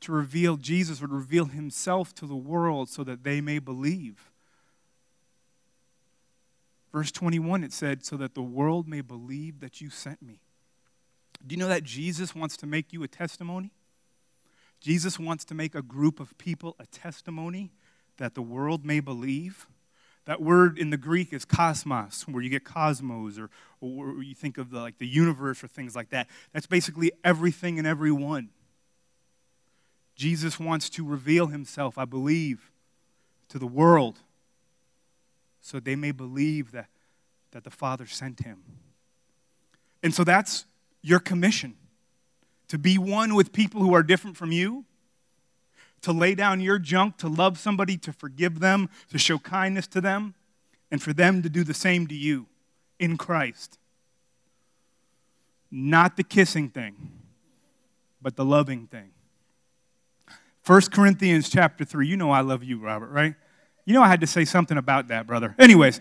to 0.00 0.12
reveal 0.12 0.56
Jesus, 0.56 1.00
would 1.00 1.12
reveal 1.12 1.46
himself 1.46 2.14
to 2.16 2.26
the 2.26 2.36
world 2.36 2.88
so 2.88 3.02
that 3.04 3.24
they 3.24 3.40
may 3.40 3.58
believe. 3.58 4.30
Verse 6.92 7.10
21, 7.10 7.64
it 7.64 7.72
said, 7.72 8.04
So 8.04 8.16
that 8.16 8.34
the 8.34 8.42
world 8.42 8.86
may 8.86 9.00
believe 9.00 9.60
that 9.60 9.80
you 9.80 9.90
sent 9.90 10.22
me. 10.22 10.40
Do 11.46 11.54
you 11.54 11.58
know 11.58 11.68
that 11.68 11.82
Jesus 11.82 12.34
wants 12.34 12.56
to 12.58 12.66
make 12.66 12.92
you 12.92 13.02
a 13.02 13.08
testimony? 13.08 13.72
Jesus 14.80 15.18
wants 15.18 15.44
to 15.46 15.54
make 15.54 15.74
a 15.74 15.82
group 15.82 16.20
of 16.20 16.36
people 16.38 16.76
a 16.78 16.86
testimony 16.86 17.72
that 18.18 18.34
the 18.34 18.42
world 18.42 18.84
may 18.84 19.00
believe. 19.00 19.66
That 20.26 20.42
word 20.42 20.78
in 20.78 20.90
the 20.90 20.96
Greek 20.96 21.32
is 21.32 21.44
cosmos, 21.44 22.26
where 22.28 22.42
you 22.42 22.50
get 22.50 22.64
cosmos, 22.64 23.38
or, 23.38 23.48
or 23.80 24.22
you 24.22 24.34
think 24.34 24.58
of 24.58 24.70
the, 24.70 24.80
like 24.80 24.98
the 24.98 25.06
universe 25.06 25.62
or 25.62 25.68
things 25.68 25.96
like 25.96 26.10
that. 26.10 26.28
That's 26.52 26.66
basically 26.66 27.12
everything 27.24 27.78
and 27.78 27.86
everyone. 27.86 28.50
Jesus 30.16 30.58
wants 30.58 30.90
to 30.90 31.06
reveal 31.06 31.46
himself, 31.46 31.96
I 31.96 32.04
believe, 32.04 32.70
to 33.48 33.58
the 33.58 33.66
world 33.66 34.18
so 35.60 35.78
they 35.78 35.96
may 35.96 36.12
believe 36.12 36.72
that, 36.72 36.88
that 37.52 37.64
the 37.64 37.70
Father 37.70 38.06
sent 38.06 38.40
him. 38.40 38.62
And 40.02 40.14
so 40.14 40.24
that's 40.24 40.64
your 41.02 41.20
commission 41.20 41.76
to 42.68 42.78
be 42.78 42.98
one 42.98 43.34
with 43.34 43.52
people 43.52 43.80
who 43.80 43.94
are 43.94 44.02
different 44.02 44.36
from 44.36 44.52
you, 44.52 44.84
to 46.06 46.12
lay 46.12 46.36
down 46.36 46.60
your 46.60 46.78
junk, 46.78 47.16
to 47.16 47.26
love 47.26 47.58
somebody, 47.58 47.96
to 47.96 48.12
forgive 48.12 48.60
them, 48.60 48.88
to 49.10 49.18
show 49.18 49.38
kindness 49.38 49.88
to 49.88 50.00
them, 50.00 50.36
and 50.88 51.02
for 51.02 51.12
them 51.12 51.42
to 51.42 51.48
do 51.48 51.64
the 51.64 51.74
same 51.74 52.06
to 52.06 52.14
you 52.14 52.46
in 53.00 53.18
Christ. 53.18 53.76
Not 55.68 56.16
the 56.16 56.22
kissing 56.22 56.68
thing, 56.68 56.94
but 58.22 58.36
the 58.36 58.44
loving 58.44 58.86
thing. 58.86 59.10
1 60.64 60.80
Corinthians 60.92 61.48
chapter 61.48 61.84
3. 61.84 62.06
You 62.06 62.16
know 62.16 62.30
I 62.30 62.40
love 62.40 62.62
you, 62.62 62.78
Robert, 62.78 63.10
right? 63.10 63.34
You 63.84 63.92
know 63.92 64.02
I 64.02 64.06
had 64.06 64.20
to 64.20 64.28
say 64.28 64.44
something 64.44 64.78
about 64.78 65.08
that, 65.08 65.26
brother. 65.26 65.56
Anyways, 65.58 65.98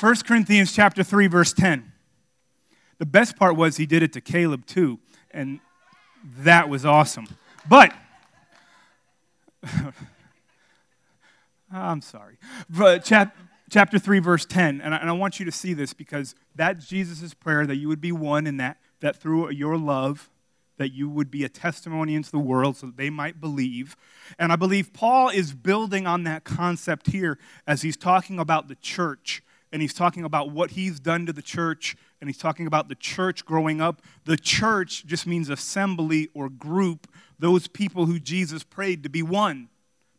1 0.00 0.16
Corinthians 0.26 0.72
chapter 0.72 1.02
3 1.02 1.26
verse 1.26 1.52
10. 1.52 1.92
The 2.96 3.04
best 3.04 3.36
part 3.36 3.56
was 3.56 3.76
he 3.76 3.84
did 3.84 4.02
it 4.02 4.14
to 4.14 4.22
Caleb 4.22 4.64
too, 4.64 4.98
and 5.30 5.60
that 6.38 6.70
was 6.70 6.86
awesome. 6.86 7.26
But 7.68 7.92
I'm 11.72 12.00
sorry. 12.00 12.38
But 12.70 13.04
chap, 13.04 13.36
chapter 13.70 13.98
3 13.98 14.18
verse 14.20 14.46
10, 14.46 14.80
and 14.80 14.94
I, 14.94 14.98
and 14.98 15.10
I 15.10 15.12
want 15.12 15.38
you 15.38 15.44
to 15.46 15.52
see 15.52 15.74
this 15.74 15.92
because 15.92 16.34
that's 16.54 16.86
Jesus' 16.86 17.34
prayer 17.34 17.66
that 17.66 17.76
you 17.76 17.88
would 17.88 18.00
be 18.00 18.12
one 18.12 18.46
and 18.46 18.58
that 18.60 18.78
that 19.00 19.16
through 19.16 19.50
your 19.50 19.76
love 19.76 20.30
that 20.78 20.92
you 20.92 21.08
would 21.08 21.30
be 21.30 21.44
a 21.44 21.48
testimony 21.48 22.14
into 22.14 22.30
the 22.30 22.38
world 22.38 22.76
so 22.76 22.86
that 22.86 22.96
they 22.96 23.10
might 23.10 23.40
believe. 23.40 23.96
And 24.38 24.52
I 24.52 24.56
believe 24.56 24.92
Paul 24.92 25.28
is 25.28 25.52
building 25.52 26.06
on 26.06 26.24
that 26.24 26.44
concept 26.44 27.08
here 27.08 27.38
as 27.66 27.82
he's 27.82 27.96
talking 27.96 28.38
about 28.38 28.68
the 28.68 28.76
church 28.76 29.42
and 29.70 29.82
he's 29.82 29.92
talking 29.92 30.24
about 30.24 30.50
what 30.50 30.70
he's 30.70 30.98
done 30.98 31.26
to 31.26 31.32
the 31.32 31.42
church 31.42 31.96
and 32.20 32.30
he's 32.30 32.38
talking 32.38 32.66
about 32.66 32.88
the 32.88 32.94
church 32.94 33.44
growing 33.44 33.80
up. 33.80 34.00
The 34.24 34.36
church 34.36 35.04
just 35.04 35.26
means 35.26 35.50
assembly 35.50 36.28
or 36.32 36.48
group, 36.48 37.06
those 37.38 37.68
people 37.68 38.06
who 38.06 38.18
Jesus 38.18 38.64
prayed 38.64 39.02
to 39.02 39.08
be 39.08 39.22
one. 39.22 39.68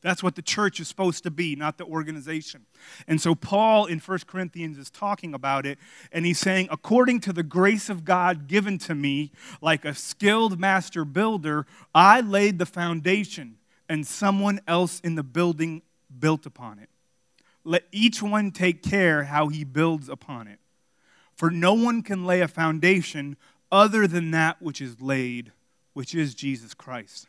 That's 0.01 0.23
what 0.23 0.35
the 0.35 0.41
church 0.41 0.79
is 0.79 0.87
supposed 0.87 1.23
to 1.23 1.31
be, 1.31 1.55
not 1.57 1.77
the 1.77 1.83
organization. 1.83 2.65
And 3.07 3.19
so 3.19 3.35
Paul 3.35 3.85
in 3.85 3.99
1 3.99 4.19
Corinthians 4.27 4.77
is 4.77 4.89
talking 4.89 5.33
about 5.33 5.65
it, 5.65 5.77
and 6.11 6.25
he's 6.25 6.39
saying, 6.39 6.69
according 6.71 7.19
to 7.21 7.33
the 7.33 7.43
grace 7.43 7.89
of 7.89 8.05
God 8.05 8.47
given 8.47 8.77
to 8.79 8.95
me, 8.95 9.31
like 9.61 9.83
a 9.83 9.93
skilled 9.93 10.57
master 10.57 11.03
builder, 11.03 11.65
I 11.93 12.21
laid 12.21 12.59
the 12.59 12.65
foundation, 12.65 13.57
and 13.89 14.07
someone 14.07 14.61
else 14.67 15.01
in 15.01 15.15
the 15.15 15.23
building 15.23 15.81
built 16.17 16.45
upon 16.45 16.79
it. 16.79 16.89
Let 17.65 17.83
each 17.91 18.21
one 18.21 18.51
take 18.51 18.81
care 18.81 19.25
how 19.25 19.49
he 19.49 19.65
builds 19.65 20.07
upon 20.07 20.47
it. 20.47 20.59
For 21.35 21.51
no 21.51 21.73
one 21.73 22.03
can 22.03 22.25
lay 22.25 22.39
a 22.41 22.47
foundation 22.47 23.35
other 23.71 24.07
than 24.07 24.31
that 24.31 24.61
which 24.61 24.81
is 24.81 25.01
laid, 25.01 25.51
which 25.93 26.13
is 26.15 26.33
Jesus 26.33 26.73
Christ. 26.73 27.27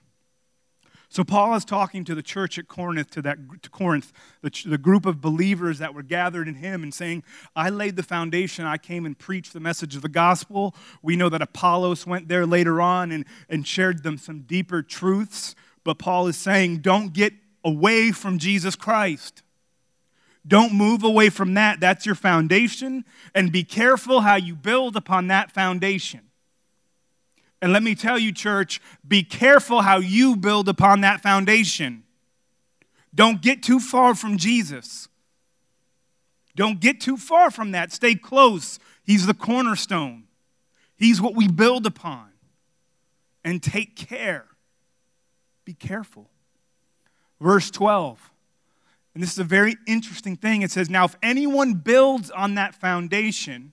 So 1.09 1.25
Paul 1.25 1.57
is 1.57 1.65
talking 1.65 2.05
to 2.05 2.15
the 2.15 2.23
church 2.23 2.57
at 2.57 2.69
Corinth, 2.69 3.11
to 3.11 3.23
that 3.23 3.39
to 3.63 3.71
Corinth, 3.71 4.13
the, 4.43 4.53
the 4.65 4.79
group 4.79 5.07
of 5.07 5.21
believers 5.21 5.81
that 5.81 5.93
were 5.93 6.05
gathered 6.05 6.47
in 6.47 6.55
him, 6.55 6.85
and 6.85 6.95
saying, 6.95 7.25
"I 7.57 7.69
laid 7.69 7.97
the 7.97 8.05
foundation. 8.05 8.65
I 8.65 8.79
came 8.79 9.05
and 9.05 9.19
preached 9.19 9.53
the 9.53 9.59
message 9.59 9.97
of 9.97 10.03
the 10.03 10.09
gospel. 10.09 10.73
We 11.03 11.17
know 11.17 11.29
that 11.29 11.43
Apollos 11.43 12.07
went 12.07 12.29
there 12.29 12.47
later 12.47 12.81
on 12.81 13.11
and, 13.11 13.25
and 13.49 13.67
shared 13.67 14.05
them 14.05 14.19
some 14.19 14.43
deeper 14.43 14.83
truths. 14.83 15.57
But 15.83 15.99
Paul 15.99 16.29
is 16.29 16.37
saying, 16.37 16.79
don't 16.79 17.13
get 17.13 17.33
away 17.65 18.13
from 18.13 18.39
Jesus 18.39 18.77
Christ." 18.77 19.43
Don't 20.47 20.73
move 20.73 21.05
away 21.05 21.29
from 21.29 21.53
that. 21.55 21.81
That's 21.81 22.07
your 22.07 22.15
foundation. 22.15 23.05
And 23.35 23.53
be 23.53 23.63
careful 23.63 24.23
how 24.23 24.37
you 24.37 24.55
build 24.55 24.97
upon 24.97 25.27
that 25.27 25.51
foundation. 25.51 26.30
And 27.63 27.73
let 27.73 27.83
me 27.83 27.95
tell 27.95 28.19
you, 28.19 28.33
church, 28.33 28.81
be 29.07 29.23
careful 29.23 29.83
how 29.83 29.99
you 29.99 30.37
build 30.37 30.69
upon 30.69 31.03
that 31.03 31.21
foundation. 31.21 32.05
Don't 33.15 33.43
get 33.43 33.63
too 33.63 33.81
far 33.81 34.15
from 34.15 34.39
Jesus. 34.39 35.09
Don't 36.57 36.81
get 36.81 37.01
too 37.01 37.17
far 37.17 37.51
from 37.51 37.73
that. 37.73 37.93
Stay 37.93 38.15
close. 38.15 38.79
He's 39.05 39.27
the 39.27 39.35
cornerstone, 39.35 40.25
He's 40.97 41.21
what 41.21 41.35
we 41.35 41.49
build 41.49 41.87
upon. 41.87 42.29
And 43.43 43.63
take 43.63 43.97
care. 43.97 44.45
Be 45.65 45.73
careful. 45.73 46.29
Verse 47.41 47.71
12. 47.71 48.31
And 49.15 49.23
this 49.23 49.33
is 49.33 49.39
a 49.39 49.45
very 49.45 49.77
interesting 49.87 50.37
thing. 50.37 50.61
It 50.61 50.71
says, 50.71 50.91
Now, 50.91 51.07
if 51.07 51.17
anyone 51.23 51.75
builds 51.75 52.31
on 52.31 52.57
that 52.57 52.75
foundation, 52.75 53.73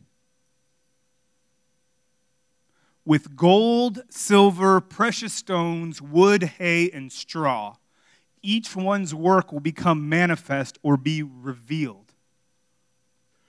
with 3.08 3.38
gold, 3.38 4.04
silver, 4.10 4.82
precious 4.82 5.34
stones, 5.34 6.02
wood, 6.02 6.44
hay, 6.44 6.92
and 6.92 7.10
straw. 7.10 7.74
Each 8.44 8.76
one's 8.76 9.16
work 9.16 9.54
will 9.54 9.62
become 9.62 10.10
manifest 10.10 10.78
or 10.84 10.98
be 10.98 11.24
revealed. 11.24 12.12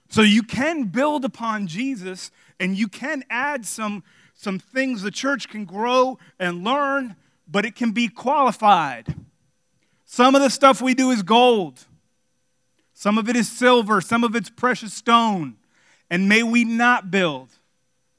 So 0.08 0.22
you 0.22 0.44
can 0.44 0.84
build 0.84 1.24
upon 1.24 1.66
Jesus 1.66 2.30
and 2.60 2.78
you 2.78 2.86
can 2.86 3.24
add 3.28 3.66
some, 3.66 4.04
some 4.32 4.60
things 4.60 5.02
the 5.02 5.10
church 5.10 5.48
can 5.48 5.64
grow 5.64 6.20
and 6.38 6.62
learn, 6.62 7.16
but 7.48 7.64
it 7.66 7.74
can 7.74 7.90
be 7.90 8.06
qualified. 8.06 9.16
Some 10.04 10.36
of 10.36 10.40
the 10.40 10.50
stuff 10.50 10.80
we 10.80 10.94
do 10.94 11.10
is 11.10 11.24
gold. 11.24 11.84
Some 12.94 13.18
of 13.18 13.28
it 13.28 13.34
is 13.34 13.50
silver, 13.50 14.00
some 14.00 14.22
of 14.22 14.36
it's 14.36 14.50
precious 14.50 14.94
stone. 14.94 15.56
And 16.08 16.28
may 16.28 16.44
we 16.44 16.62
not 16.62 17.10
build. 17.10 17.57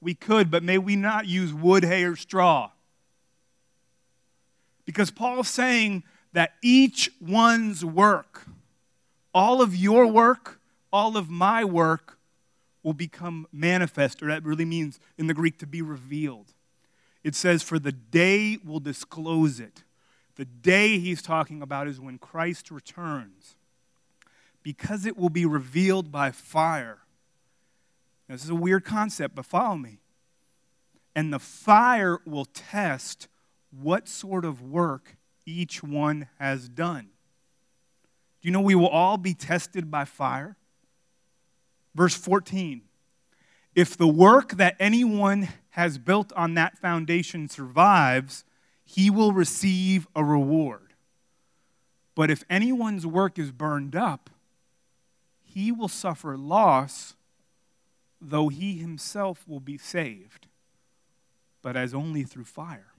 We 0.02 0.14
could, 0.14 0.50
but 0.50 0.64
may 0.64 0.78
we 0.78 0.96
not 0.96 1.28
use 1.28 1.54
wood, 1.54 1.84
hay, 1.84 2.04
or 2.04 2.16
straw. 2.16 2.72
Because 4.86 5.12
Paul's 5.12 5.50
saying 5.50 6.04
that 6.34 6.54
each 6.62 7.12
one's 7.20 7.84
work, 7.84 8.46
all 9.34 9.62
of 9.62 9.76
your 9.76 10.08
work, 10.08 10.60
all 10.92 11.18
of 11.18 11.30
my 11.30 11.64
work, 11.64 12.18
will 12.82 12.94
become 12.94 13.46
manifest, 13.52 14.24
or 14.24 14.28
that 14.28 14.44
really 14.44 14.66
means 14.66 15.00
in 15.18 15.28
the 15.28 15.34
Greek 15.34 15.60
to 15.60 15.68
be 15.68 15.82
revealed. 15.82 16.54
It 17.24 17.36
says, 17.36 17.62
For 17.62 17.78
the 17.78 17.92
day 17.92 18.58
will 18.64 18.80
disclose 18.80 19.60
it. 19.60 19.84
The 20.36 20.46
day 20.46 20.98
he's 21.00 21.22
talking 21.22 21.62
about 21.62 21.88
is 21.88 22.00
when 22.00 22.18
Christ 22.18 22.72
returns 22.72 23.56
because 24.64 25.06
it 25.06 25.18
will 25.18 25.30
be 25.30 25.46
revealed 25.46 26.12
by 26.12 26.32
fire. 26.32 27.00
Now, 28.30 28.36
this 28.36 28.44
is 28.44 28.52
a 28.52 28.56
weird 28.56 28.86
concept, 28.86 29.34
but 29.36 29.46
follow 29.46 29.76
me. 29.76 29.98
And 31.16 31.34
the 31.34 31.40
fire 31.40 32.20
will 32.26 32.46
test 32.46 33.28
what 33.72 34.08
sort 34.08 34.46
of 34.46 34.62
work 34.62 35.18
each 35.48 35.82
one 35.82 36.28
has 36.38 36.70
done. 36.70 37.10
Do 38.42 38.48
you 38.48 38.52
know 38.52 38.62
we 38.62 38.76
will 38.76 38.88
all 38.88 39.18
be 39.18 39.34
tested 39.34 39.90
by 39.90 40.06
fire? 40.06 40.56
Verse 41.96 42.16
14 42.16 42.84
If 43.76 43.98
the 43.98 44.08
work 44.08 44.54
that 44.54 44.76
anyone 44.80 45.50
has 45.72 45.98
built 45.98 46.32
on 46.34 46.54
that 46.54 46.78
foundation 46.78 47.50
survives, 47.50 48.46
he 48.86 49.10
will 49.10 49.34
receive 49.34 50.08
a 50.16 50.24
reward. 50.24 50.94
But 52.16 52.30
if 52.30 52.44
anyone's 52.50 53.06
work 53.06 53.40
is 53.40 53.52
burned 53.52 53.96
up, 53.96 54.30
he 55.42 55.72
will 55.72 55.88
suffer 55.88 56.38
loss, 56.38 57.16
though 58.22 58.50
he 58.50 58.78
himself 58.78 59.48
will 59.48 59.60
be 59.60 59.78
saved, 59.78 60.48
but 61.62 61.76
as 61.76 61.94
only 61.94 62.24
through 62.24 62.46
fire. 62.46 62.94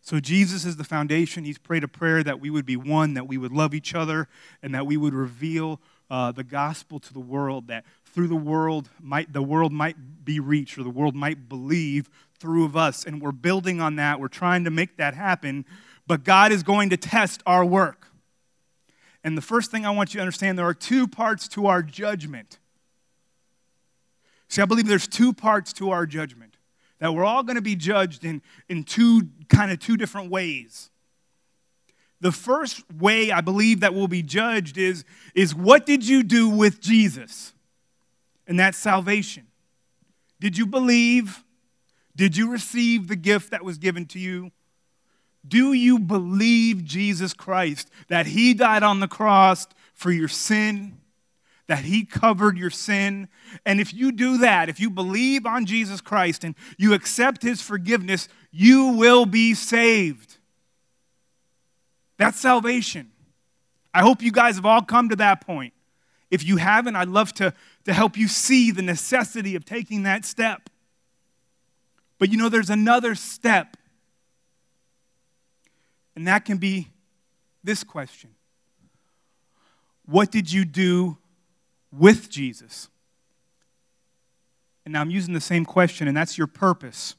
So, 0.00 0.20
Jesus 0.20 0.64
is 0.64 0.76
the 0.76 0.84
foundation. 0.84 1.44
He's 1.44 1.58
prayed 1.58 1.82
a 1.82 1.88
prayer 1.88 2.22
that 2.22 2.38
we 2.38 2.48
would 2.48 2.64
be 2.64 2.76
one, 2.76 3.14
that 3.14 3.26
we 3.26 3.36
would 3.36 3.50
love 3.50 3.74
each 3.74 3.92
other, 3.92 4.28
and 4.62 4.72
that 4.72 4.86
we 4.86 4.96
would 4.96 5.14
reveal 5.14 5.80
uh, 6.08 6.30
the 6.30 6.44
gospel 6.44 7.00
to 7.00 7.12
the 7.12 7.18
world, 7.18 7.66
that 7.66 7.84
through 8.04 8.28
the 8.28 8.36
world, 8.36 8.88
might, 9.00 9.32
the 9.32 9.42
world 9.42 9.72
might 9.72 10.24
be 10.24 10.38
reached, 10.38 10.78
or 10.78 10.84
the 10.84 10.90
world 10.90 11.16
might 11.16 11.48
believe 11.48 12.08
through 12.38 12.64
of 12.64 12.76
us. 12.76 13.04
And 13.04 13.20
we're 13.20 13.32
building 13.32 13.80
on 13.80 13.96
that. 13.96 14.20
We're 14.20 14.28
trying 14.28 14.62
to 14.62 14.70
make 14.70 14.96
that 14.96 15.14
happen. 15.14 15.64
But 16.06 16.22
God 16.22 16.52
is 16.52 16.62
going 16.62 16.90
to 16.90 16.96
test 16.96 17.42
our 17.44 17.64
work. 17.64 18.06
And 19.26 19.36
the 19.36 19.42
first 19.42 19.72
thing 19.72 19.84
I 19.84 19.90
want 19.90 20.14
you 20.14 20.18
to 20.18 20.22
understand 20.22 20.56
there 20.56 20.68
are 20.68 20.72
two 20.72 21.08
parts 21.08 21.48
to 21.48 21.66
our 21.66 21.82
judgment. 21.82 22.60
See, 24.46 24.62
I 24.62 24.66
believe 24.66 24.86
there's 24.86 25.08
two 25.08 25.32
parts 25.32 25.72
to 25.74 25.90
our 25.90 26.06
judgment. 26.06 26.58
That 27.00 27.12
we're 27.12 27.24
all 27.24 27.42
going 27.42 27.56
to 27.56 27.62
be 27.62 27.74
judged 27.74 28.24
in, 28.24 28.40
in 28.68 28.84
two 28.84 29.22
kind 29.48 29.72
of 29.72 29.80
two 29.80 29.96
different 29.96 30.30
ways. 30.30 30.90
The 32.20 32.30
first 32.30 32.84
way 32.92 33.32
I 33.32 33.40
believe 33.40 33.80
that 33.80 33.94
we'll 33.94 34.06
be 34.06 34.22
judged 34.22 34.78
is, 34.78 35.04
is 35.34 35.56
what 35.56 35.86
did 35.86 36.06
you 36.06 36.22
do 36.22 36.48
with 36.48 36.80
Jesus? 36.80 37.52
And 38.46 38.60
that's 38.60 38.78
salvation. 38.78 39.48
Did 40.38 40.56
you 40.56 40.66
believe? 40.66 41.42
Did 42.14 42.36
you 42.36 42.48
receive 42.48 43.08
the 43.08 43.16
gift 43.16 43.50
that 43.50 43.64
was 43.64 43.76
given 43.76 44.06
to 44.06 44.20
you? 44.20 44.52
Do 45.46 45.72
you 45.72 45.98
believe 45.98 46.84
Jesus 46.84 47.32
Christ, 47.32 47.90
that 48.08 48.26
He 48.26 48.54
died 48.54 48.82
on 48.82 49.00
the 49.00 49.08
cross 49.08 49.66
for 49.94 50.10
your 50.10 50.28
sin, 50.28 50.98
that 51.66 51.84
He 51.84 52.04
covered 52.04 52.56
your 52.58 52.70
sin? 52.70 53.28
And 53.64 53.80
if 53.80 53.92
you 53.94 54.12
do 54.12 54.38
that, 54.38 54.68
if 54.68 54.80
you 54.80 54.90
believe 54.90 55.46
on 55.46 55.66
Jesus 55.66 56.00
Christ 56.00 56.44
and 56.44 56.54
you 56.76 56.94
accept 56.94 57.42
His 57.42 57.62
forgiveness, 57.62 58.28
you 58.50 58.88
will 58.88 59.26
be 59.26 59.54
saved. 59.54 60.38
That's 62.16 62.40
salvation. 62.40 63.10
I 63.92 64.02
hope 64.02 64.22
you 64.22 64.32
guys 64.32 64.56
have 64.56 64.66
all 64.66 64.82
come 64.82 65.08
to 65.10 65.16
that 65.16 65.46
point. 65.46 65.72
If 66.30 66.44
you 66.44 66.56
haven't, 66.56 66.96
I'd 66.96 67.08
love 67.08 67.32
to, 67.34 67.54
to 67.84 67.92
help 67.92 68.16
you 68.16 68.28
see 68.28 68.70
the 68.70 68.82
necessity 68.82 69.54
of 69.54 69.64
taking 69.64 70.02
that 70.02 70.24
step. 70.24 70.68
But 72.18 72.30
you 72.30 72.38
know, 72.38 72.48
there's 72.48 72.70
another 72.70 73.14
step 73.14 73.75
and 76.16 76.26
that 76.26 76.44
can 76.44 76.56
be 76.56 76.88
this 77.62 77.84
question 77.84 78.30
What 80.06 80.32
did 80.32 80.50
you 80.50 80.64
do 80.64 81.18
with 81.92 82.30
Jesus? 82.30 82.88
And 84.84 84.92
now 84.92 85.00
I'm 85.00 85.10
using 85.10 85.34
the 85.34 85.40
same 85.40 85.64
question, 85.64 86.08
and 86.08 86.16
that's 86.16 86.38
your 86.38 86.46
purpose. 86.46 87.16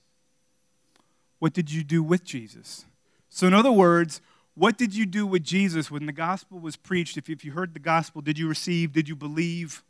What 1.39 1.53
did 1.53 1.71
you 1.71 1.83
do 1.83 2.01
with 2.01 2.23
Jesus? 2.23 2.85
So, 3.29 3.45
in 3.45 3.53
other 3.53 3.71
words, 3.71 4.21
what 4.55 4.77
did 4.77 4.95
you 4.95 5.05
do 5.05 5.27
with 5.27 5.43
Jesus 5.43 5.91
when 5.91 6.05
the 6.05 6.13
gospel 6.13 6.59
was 6.59 6.77
preached? 6.77 7.17
If, 7.17 7.45
you 7.45 7.51
heard 7.51 7.73
the 7.73 7.79
gospel, 7.79 8.21
did 8.21 8.39
you 8.39 8.47
receive? 8.47 8.93
Did 8.93 9.07
you 9.07 9.15
believe? 9.15 9.83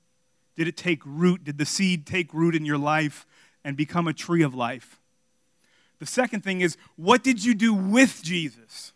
Did 0.56 0.67
it 0.67 0.76
take 0.76 1.02
root? 1.06 1.43
Did 1.43 1.60
the 1.60 1.65
seed 1.65 2.06
take 2.06 2.34
root 2.34 2.56
in 2.56 2.65
your 2.65 2.80
life 2.80 3.26
and 3.63 3.78
become 3.78 4.08
a 4.08 4.13
tree 4.13 4.41
of 4.41 4.56
life? 4.56 5.00
The 6.00 6.06
second 6.06 6.43
thing 6.43 6.62
is, 6.62 6.78
what 6.96 7.24
did 7.24 7.46
you 7.46 7.54
do 7.54 7.74
with 7.74 8.22
Jesus? 8.24 8.91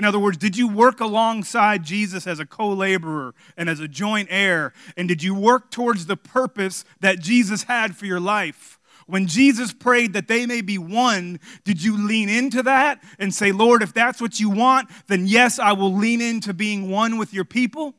In 0.00 0.06
other 0.06 0.18
words, 0.18 0.38
did 0.38 0.56
you 0.56 0.66
work 0.66 0.98
alongside 1.00 1.84
Jesus 1.84 2.26
as 2.26 2.40
a 2.40 2.46
co 2.46 2.70
laborer 2.70 3.34
and 3.54 3.68
as 3.68 3.80
a 3.80 3.86
joint 3.86 4.28
heir? 4.30 4.72
And 4.96 5.06
did 5.06 5.22
you 5.22 5.34
work 5.34 5.70
towards 5.70 6.06
the 6.06 6.16
purpose 6.16 6.86
that 7.00 7.20
Jesus 7.20 7.64
had 7.64 7.94
for 7.94 8.06
your 8.06 8.18
life? 8.18 8.78
When 9.06 9.26
Jesus 9.26 9.74
prayed 9.74 10.14
that 10.14 10.26
they 10.26 10.46
may 10.46 10.62
be 10.62 10.78
one, 10.78 11.38
did 11.64 11.84
you 11.84 11.98
lean 11.98 12.30
into 12.30 12.62
that 12.62 13.04
and 13.18 13.34
say, 13.34 13.52
Lord, 13.52 13.82
if 13.82 13.92
that's 13.92 14.22
what 14.22 14.40
you 14.40 14.48
want, 14.48 14.88
then 15.08 15.26
yes, 15.26 15.58
I 15.58 15.72
will 15.72 15.94
lean 15.94 16.22
into 16.22 16.54
being 16.54 16.88
one 16.88 17.18
with 17.18 17.34
your 17.34 17.44
people? 17.44 17.92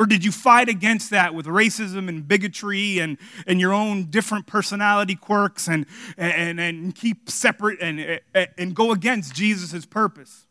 Or 0.00 0.06
did 0.06 0.24
you 0.24 0.32
fight 0.32 0.68
against 0.68 1.10
that 1.10 1.32
with 1.32 1.46
racism 1.46 2.08
and 2.08 2.26
bigotry 2.26 2.98
and, 2.98 3.18
and 3.46 3.60
your 3.60 3.72
own 3.72 4.06
different 4.06 4.48
personality 4.48 5.14
quirks 5.14 5.68
and, 5.68 5.86
and, 6.16 6.58
and 6.58 6.92
keep 6.92 7.30
separate 7.30 7.80
and, 7.80 8.20
and 8.34 8.74
go 8.74 8.90
against 8.90 9.32
Jesus' 9.32 9.86
purpose? 9.86 10.45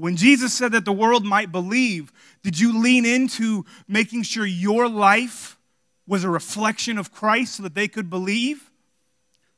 When 0.00 0.16
Jesus 0.16 0.54
said 0.54 0.72
that 0.72 0.86
the 0.86 0.92
world 0.92 1.26
might 1.26 1.52
believe, 1.52 2.10
did 2.42 2.58
you 2.58 2.80
lean 2.80 3.04
into 3.04 3.66
making 3.86 4.22
sure 4.22 4.46
your 4.46 4.88
life 4.88 5.58
was 6.06 6.24
a 6.24 6.30
reflection 6.30 6.96
of 6.96 7.12
Christ 7.12 7.56
so 7.56 7.64
that 7.64 7.74
they 7.74 7.86
could 7.86 8.08
believe? 8.08 8.70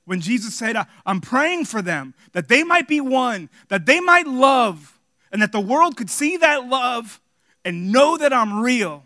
When 0.05 0.20
Jesus 0.20 0.57
said, 0.57 0.76
I'm 1.07 1.20
praying 1.20 1.66
for 1.66 1.81
them, 1.81 2.14
that 2.33 2.48
they 2.48 2.64
might 2.64 2.88
be 2.88 3.00
one, 3.00 3.50
that 3.68 3.87
they 3.87 4.00
might 4.00 4.26
love, 4.26 4.98
and 5.31 5.40
that 5.42 5.52
the 5.52 5.61
world 5.61 5.96
could 5.96 6.11
see 6.11 6.37
that 6.38 6.66
love 6.66 7.20
and 7.64 7.92
know 7.92 8.16
that 8.16 8.33
I'm 8.33 8.61
real. 8.61 9.05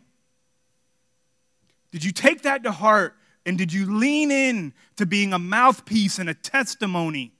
Did 1.93 2.03
you 2.03 2.13
take 2.13 2.43
that 2.43 2.63
to 2.63 2.73
heart 2.73 3.15
and 3.45 3.59
did 3.59 3.75
you 3.75 3.95
lean 3.95 4.31
in 4.31 4.73
to 4.97 5.05
being 5.05 5.35
a 5.35 5.39
mouthpiece 5.39 6.19
and 6.19 6.31
a 6.31 6.35
testimony 6.35 7.35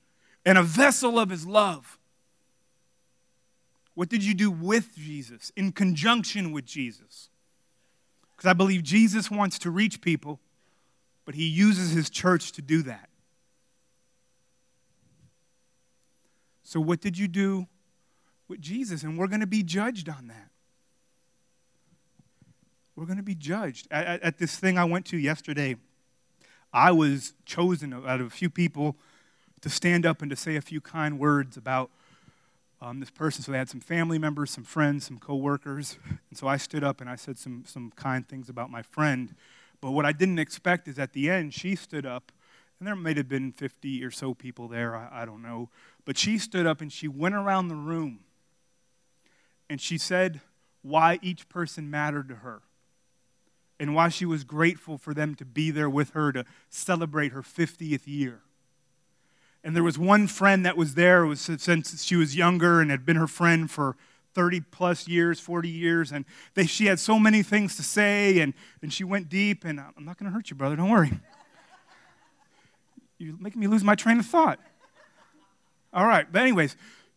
and 0.45 0.59
a 0.59 0.63
vessel 0.63 1.19
of 1.19 1.31
his 1.31 1.47
love? 1.47 1.99
What 3.97 4.11
did 4.11 4.23
you 4.23 4.35
do 4.35 4.51
with 4.51 4.95
Jesus, 4.95 5.51
in 5.57 5.73
conjunction 5.73 6.53
with 6.53 6.67
Jesus? 6.67 7.31
Because 8.37 8.47
I 8.47 8.53
believe 8.53 8.83
Jesus 8.83 9.31
wants 9.31 9.59
to 9.61 9.71
reach 9.71 10.03
people, 10.03 10.39
but 11.25 11.35
he 11.35 11.49
uses 11.49 11.93
his 11.93 12.11
church 12.11 12.53
to 12.53 12.63
do 12.63 12.83
that. 12.83 13.09
So, 16.63 16.79
what 16.79 17.01
did 17.01 17.17
you 17.17 17.27
do 17.27 17.69
with 18.49 18.61
Jesus? 18.61 19.03
And 19.03 19.17
we're 19.17 19.29
going 19.29 19.41
to 19.41 19.47
be 19.47 19.63
judged 19.63 20.11
on 20.11 20.27
that. 20.29 20.51
We're 22.97 23.07
going 23.07 23.17
to 23.17 23.23
be 23.23 23.35
judged. 23.35 23.89
At, 23.91 24.23
at, 24.23 24.39
this 24.39 24.59
thing 24.59 24.77
I 24.77 24.85
went 24.85 25.07
to 25.07 25.17
yesterday, 25.17 25.77
I 26.71 26.93
was 26.93 27.33
chosen 27.47 27.95
out 27.95 28.21
of 28.21 28.27
a 28.27 28.31
few 28.31 28.51
people 28.51 28.97
to 29.63 29.71
stand 29.71 30.05
up 30.05 30.21
and 30.21 30.31
to 30.31 30.37
say 30.37 30.57
a 30.57 30.61
few 30.61 30.83
kind 30.83 31.19
words 31.19 31.57
about 31.57 31.91
um, 32.81 33.01
this 33.01 33.11
person. 33.11 33.43
So 33.43 33.53
they 33.53 33.59
had 33.59 33.69
some 33.69 33.81
family 33.81 34.19
members, 34.19 34.51
some 34.51 34.65
friends, 34.65 35.07
some 35.07 35.19
coworkers. 35.19 35.99
And 36.31 36.39
so 36.39 36.47
I 36.47 36.57
stood 36.57 36.85
up 36.85 37.01
and 37.01 37.09
I 37.09 37.17
said 37.17 37.39
some, 37.39 37.65
some 37.67 37.93
kind 37.97 38.27
things 38.27 38.49
about 38.49 38.71
my 38.71 38.83
friend. 38.83 39.35
But 39.81 39.93
what 39.93 40.05
I 40.05 40.13
didn't 40.13 40.39
expect 40.39 40.89
is 40.89 40.99
at 40.99 41.13
the 41.13 41.31
end, 41.31 41.55
she 41.55 41.77
stood 41.77 42.07
up, 42.07 42.33
and 42.79 42.87
there 42.87 42.97
might 42.97 43.17
have 43.17 43.29
been 43.29 43.53
50 43.53 44.05
or 44.05 44.11
so 44.11 44.35
people 44.35 44.69
there, 44.69 44.95
I, 44.95 45.23
I 45.23 45.25
don't 45.25 45.43
know. 45.43 45.71
But 46.05 46.19
she 46.19 46.39
stood 46.39 46.67
up 46.67 46.81
and 46.81 46.93
she 46.93 47.09
went 47.09 47.35
around 47.35 47.69
the 47.69 47.75
room 47.75 48.21
and 49.69 49.81
she 49.81 49.99
said 49.99 50.41
why 50.83 51.19
each 51.23 51.49
person 51.49 51.91
mattered 51.91 52.29
to 52.29 52.37
her 52.37 52.63
and 53.79 53.95
why 53.95 54.09
she 54.09 54.25
was 54.25 54.45
grateful 54.45 54.99
for 54.99 55.13
them 55.13 55.35
to 55.35 55.45
be 55.45 55.71
there 55.71 55.91
with 55.91 56.11
her 56.11 56.33
to 56.33 56.45
celebrate 56.71 57.33
her 57.33 57.43
50th 57.43 58.07
year. 58.07 58.41
And 59.67 59.75
there 59.75 59.83
was 59.83 59.99
one 59.99 60.29
friend 60.29 60.65
that 60.65 60.77
was 60.77 60.95
there 60.95 61.27
was 61.27 61.41
since 61.41 62.05
she 62.05 62.15
was 62.15 62.37
younger 62.37 62.81
and 62.81 62.89
had 62.89 63.05
been 63.05 63.17
her 63.17 63.27
friend 63.27 63.69
for 63.69 63.97
30 64.33 64.61
plus 64.61 65.09
years, 65.09 65.41
40 65.41 65.69
years, 65.69 66.13
and 66.13 66.25
they, 66.55 66.67
she 66.67 66.87
had 66.87 67.01
so 67.01 67.19
many 67.19 67.43
things 67.43 67.75
to 67.75 67.83
say, 67.83 68.39
and, 68.39 68.55
and 68.81 68.93
she 68.93 69.03
went 69.03 69.29
deep. 69.29 69.65
And 69.65 69.81
I'm 69.81 70.05
not 70.05 70.19
going 70.19 70.31
to 70.31 70.33
hurt 70.33 70.51
you, 70.51 70.57
brother, 70.57 70.77
don't 70.77 70.89
worry. 70.89 71.11
You're 73.19 73.37
making 73.41 73.61
me 73.61 73.67
lose 73.67 73.83
my 73.83 73.97
train 73.97 74.21
of 74.21 74.27
thought. 74.27 74.61
All 75.93 76.07
right, 76.07 76.31
but, 76.31 76.43
anyways, 76.43 76.77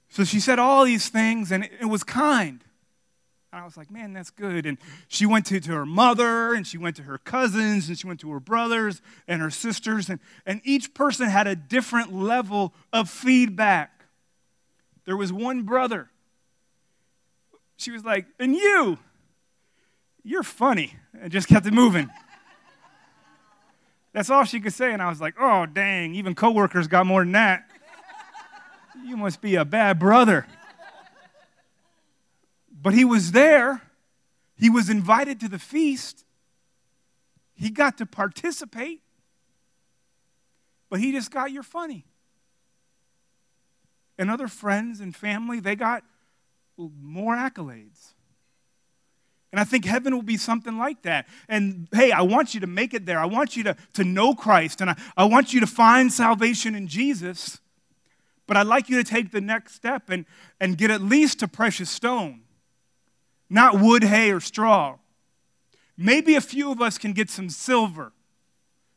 so 0.10 0.24
she 0.24 0.40
said 0.40 0.58
all 0.58 0.86
these 0.86 1.08
things, 1.08 1.52
and 1.52 1.66
it, 1.66 1.72
it 1.82 1.86
was 1.86 2.04
kind. 2.04 2.64
And 3.52 3.62
I 3.62 3.66
was 3.66 3.78
like, 3.78 3.90
man, 3.90 4.14
that's 4.14 4.30
good. 4.30 4.68
And 4.68 4.78
she 5.08 5.26
went 5.26 5.48
to, 5.48 5.60
to 5.60 5.72
her 5.72 5.86
mother, 5.86 6.54
and 6.54 6.68
she 6.68 6.78
went 6.78 6.96
to 6.98 7.04
her 7.04 7.18
cousins, 7.18 7.90
and 7.90 7.98
she 7.98 8.06
went 8.06 8.20
to 8.20 8.30
her 8.32 8.40
brothers 8.40 9.02
and 9.28 9.42
her 9.42 9.50
sisters, 9.50 10.08
and, 10.08 10.20
and 10.46 10.62
each 10.64 10.94
person 10.94 11.28
had 11.28 11.48
a 11.48 11.56
different 11.56 12.14
level 12.14 12.74
of 12.94 13.10
feedback. 13.10 14.06
There 15.06 15.18
was 15.18 15.34
one 15.34 15.64
brother. 15.64 16.12
She 17.78 17.90
was 17.90 18.06
like, 18.06 18.28
and 18.40 18.56
you, 18.56 19.00
you're 20.24 20.44
funny, 20.44 20.94
and 21.20 21.32
just 21.32 21.48
kept 21.48 21.66
it 21.66 21.74
moving. 21.74 22.10
That's 24.14 24.30
all 24.30 24.44
she 24.44 24.60
could 24.60 24.74
say. 24.74 24.94
And 24.94 25.02
I 25.02 25.10
was 25.10 25.22
like, 25.22 25.36
oh, 25.40 25.66
dang, 25.66 26.14
even 26.14 26.36
coworkers 26.36 26.88
got 26.88 27.08
more 27.08 27.24
than 27.24 27.32
that. 27.32 27.66
You 29.04 29.18
must 29.18 29.42
be 29.42 29.56
a 29.56 29.66
bad 29.66 29.98
brother. 29.98 30.46
But 32.82 32.94
he 32.94 33.04
was 33.04 33.32
there, 33.32 33.82
he 34.56 34.70
was 34.70 34.90
invited 34.90 35.40
to 35.42 35.50
the 35.50 35.60
feast, 35.60 36.24
he 37.54 37.70
got 37.70 37.98
to 37.98 38.06
participate, 38.06 39.02
but 40.90 41.00
he 41.00 41.12
just 41.12 41.30
got 41.30 41.52
your 41.52 41.64
funny. 41.64 42.06
And 44.18 44.30
other 44.30 44.48
friends 44.48 45.00
and 45.00 45.16
family, 45.16 45.60
they 45.60 45.76
got 45.76 46.04
more 46.78 47.36
accolades. 47.36 48.14
And 49.52 49.60
I 49.60 49.64
think 49.64 49.84
heaven 49.84 50.14
will 50.14 50.22
be 50.22 50.38
something 50.38 50.78
like 50.78 51.02
that. 51.04 51.28
And 51.48 51.88
hey, 51.92 52.12
I 52.12 52.22
want 52.22 52.54
you 52.54 52.60
to 52.60 52.68
make 52.68 52.94
it 52.94 53.06
there. 53.06 53.20
I 53.20 53.26
want 53.26 53.58
you 53.58 53.64
to, 53.64 53.76
to 53.94 54.04
know 54.04 54.36
Christ. 54.36 54.80
And 54.80 54.92
I, 54.92 54.96
I 55.18 55.26
want 55.26 55.54
you 55.54 55.60
to 55.60 55.68
find 55.68 56.14
salvation 56.14 56.76
in 56.76 56.88
Jesus. 56.88 57.60
But 58.46 58.58
I'd 58.58 58.68
like 58.68 58.90
you 58.90 58.98
to 58.98 59.10
take 59.10 59.32
the 59.32 59.42
next 59.42 59.74
step 59.74 60.10
and, 60.10 60.26
and 60.60 60.78
get 60.78 60.92
at 60.92 61.02
least 61.02 61.42
a 61.42 61.48
precious 61.48 61.90
stone 61.90 62.42
not 63.50 63.80
wood, 63.80 64.04
hay, 64.04 64.32
or 64.32 64.40
straw. 64.40 64.98
Maybe 65.98 66.36
a 66.36 66.42
few 66.42 66.72
of 66.72 66.82
us 66.82 66.98
can 66.98 67.14
get 67.14 67.30
some 67.30 67.50
silver 67.50 68.14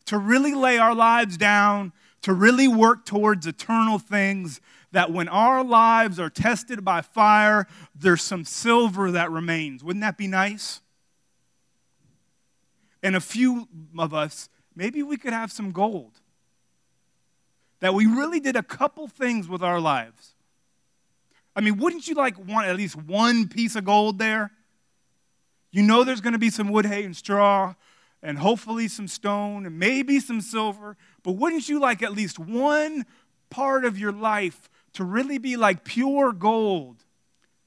to 0.06 0.18
really 0.18 0.54
lay 0.54 0.78
our 0.78 0.94
lives 0.94 1.36
down, 1.36 1.92
to 2.22 2.32
really 2.32 2.68
work 2.68 3.04
towards 3.06 3.46
eternal 3.46 3.98
things. 3.98 4.60
That 4.92 5.10
when 5.10 5.26
our 5.28 5.64
lives 5.64 6.20
are 6.20 6.28
tested 6.28 6.84
by 6.84 7.00
fire, 7.00 7.66
there's 7.94 8.22
some 8.22 8.44
silver 8.44 9.10
that 9.10 9.30
remains. 9.30 9.82
Wouldn't 9.82 10.02
that 10.02 10.18
be 10.18 10.26
nice? 10.26 10.80
And 13.02 13.16
a 13.16 13.20
few 13.20 13.68
of 13.98 14.12
us, 14.12 14.48
maybe 14.76 15.02
we 15.02 15.16
could 15.16 15.32
have 15.32 15.50
some 15.50 15.72
gold. 15.72 16.20
That 17.80 17.94
we 17.94 18.06
really 18.06 18.38
did 18.38 18.54
a 18.54 18.62
couple 18.62 19.08
things 19.08 19.48
with 19.48 19.62
our 19.62 19.80
lives 19.80 20.31
I 21.54 21.60
mean, 21.60 21.76
wouldn't 21.78 22.08
you 22.08 22.14
like 22.14 22.38
want 22.38 22.66
at 22.66 22.76
least 22.76 22.96
one 22.96 23.48
piece 23.48 23.76
of 23.76 23.84
gold 23.84 24.18
there? 24.18 24.50
You 25.70 25.82
know 25.82 26.04
there's 26.04 26.20
going 26.20 26.34
to 26.34 26.38
be 26.38 26.50
some 26.50 26.68
wood, 26.70 26.86
hay, 26.86 27.04
and 27.04 27.16
straw, 27.16 27.74
and 28.22 28.38
hopefully 28.38 28.88
some 28.88 29.08
stone, 29.08 29.66
and 29.66 29.78
maybe 29.78 30.20
some 30.20 30.40
silver, 30.40 30.96
but 31.22 31.32
wouldn't 31.32 31.68
you 31.68 31.80
like 31.80 32.02
at 32.02 32.12
least 32.12 32.38
one 32.38 33.04
part 33.50 33.84
of 33.84 33.98
your 33.98 34.12
life 34.12 34.70
to 34.92 35.04
really 35.04 35.38
be 35.38 35.56
like 35.56 35.84
pure 35.84 36.32
gold 36.32 37.04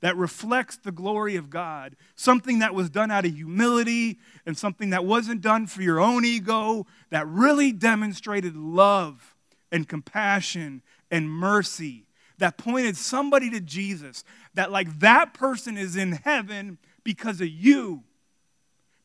that 0.01 0.15
reflects 0.15 0.77
the 0.77 0.91
glory 0.91 1.35
of 1.35 1.49
God? 1.49 1.95
Something 2.15 2.59
that 2.59 2.75
was 2.75 2.89
done 2.89 3.11
out 3.11 3.25
of 3.25 3.35
humility 3.35 4.19
and 4.45 4.57
something 4.57 4.91
that 4.91 5.05
wasn't 5.05 5.41
done 5.41 5.67
for 5.67 5.81
your 5.81 5.99
own 5.99 6.23
ego, 6.25 6.85
that 7.09 7.27
really 7.27 7.71
demonstrated 7.71 8.55
love 8.55 9.35
and 9.71 9.89
compassion 9.89 10.83
and 11.11 11.29
mercy 11.29 12.04
that 12.37 12.57
pointed 12.57 12.97
somebody 12.97 13.49
to 13.51 13.59
Jesus, 13.59 14.23
that 14.53 14.71
like 14.71 14.99
that 14.99 15.33
person 15.33 15.77
is 15.77 15.95
in 15.95 16.13
heaven 16.13 16.77
because 17.03 17.41
of 17.41 17.47
you, 17.47 18.03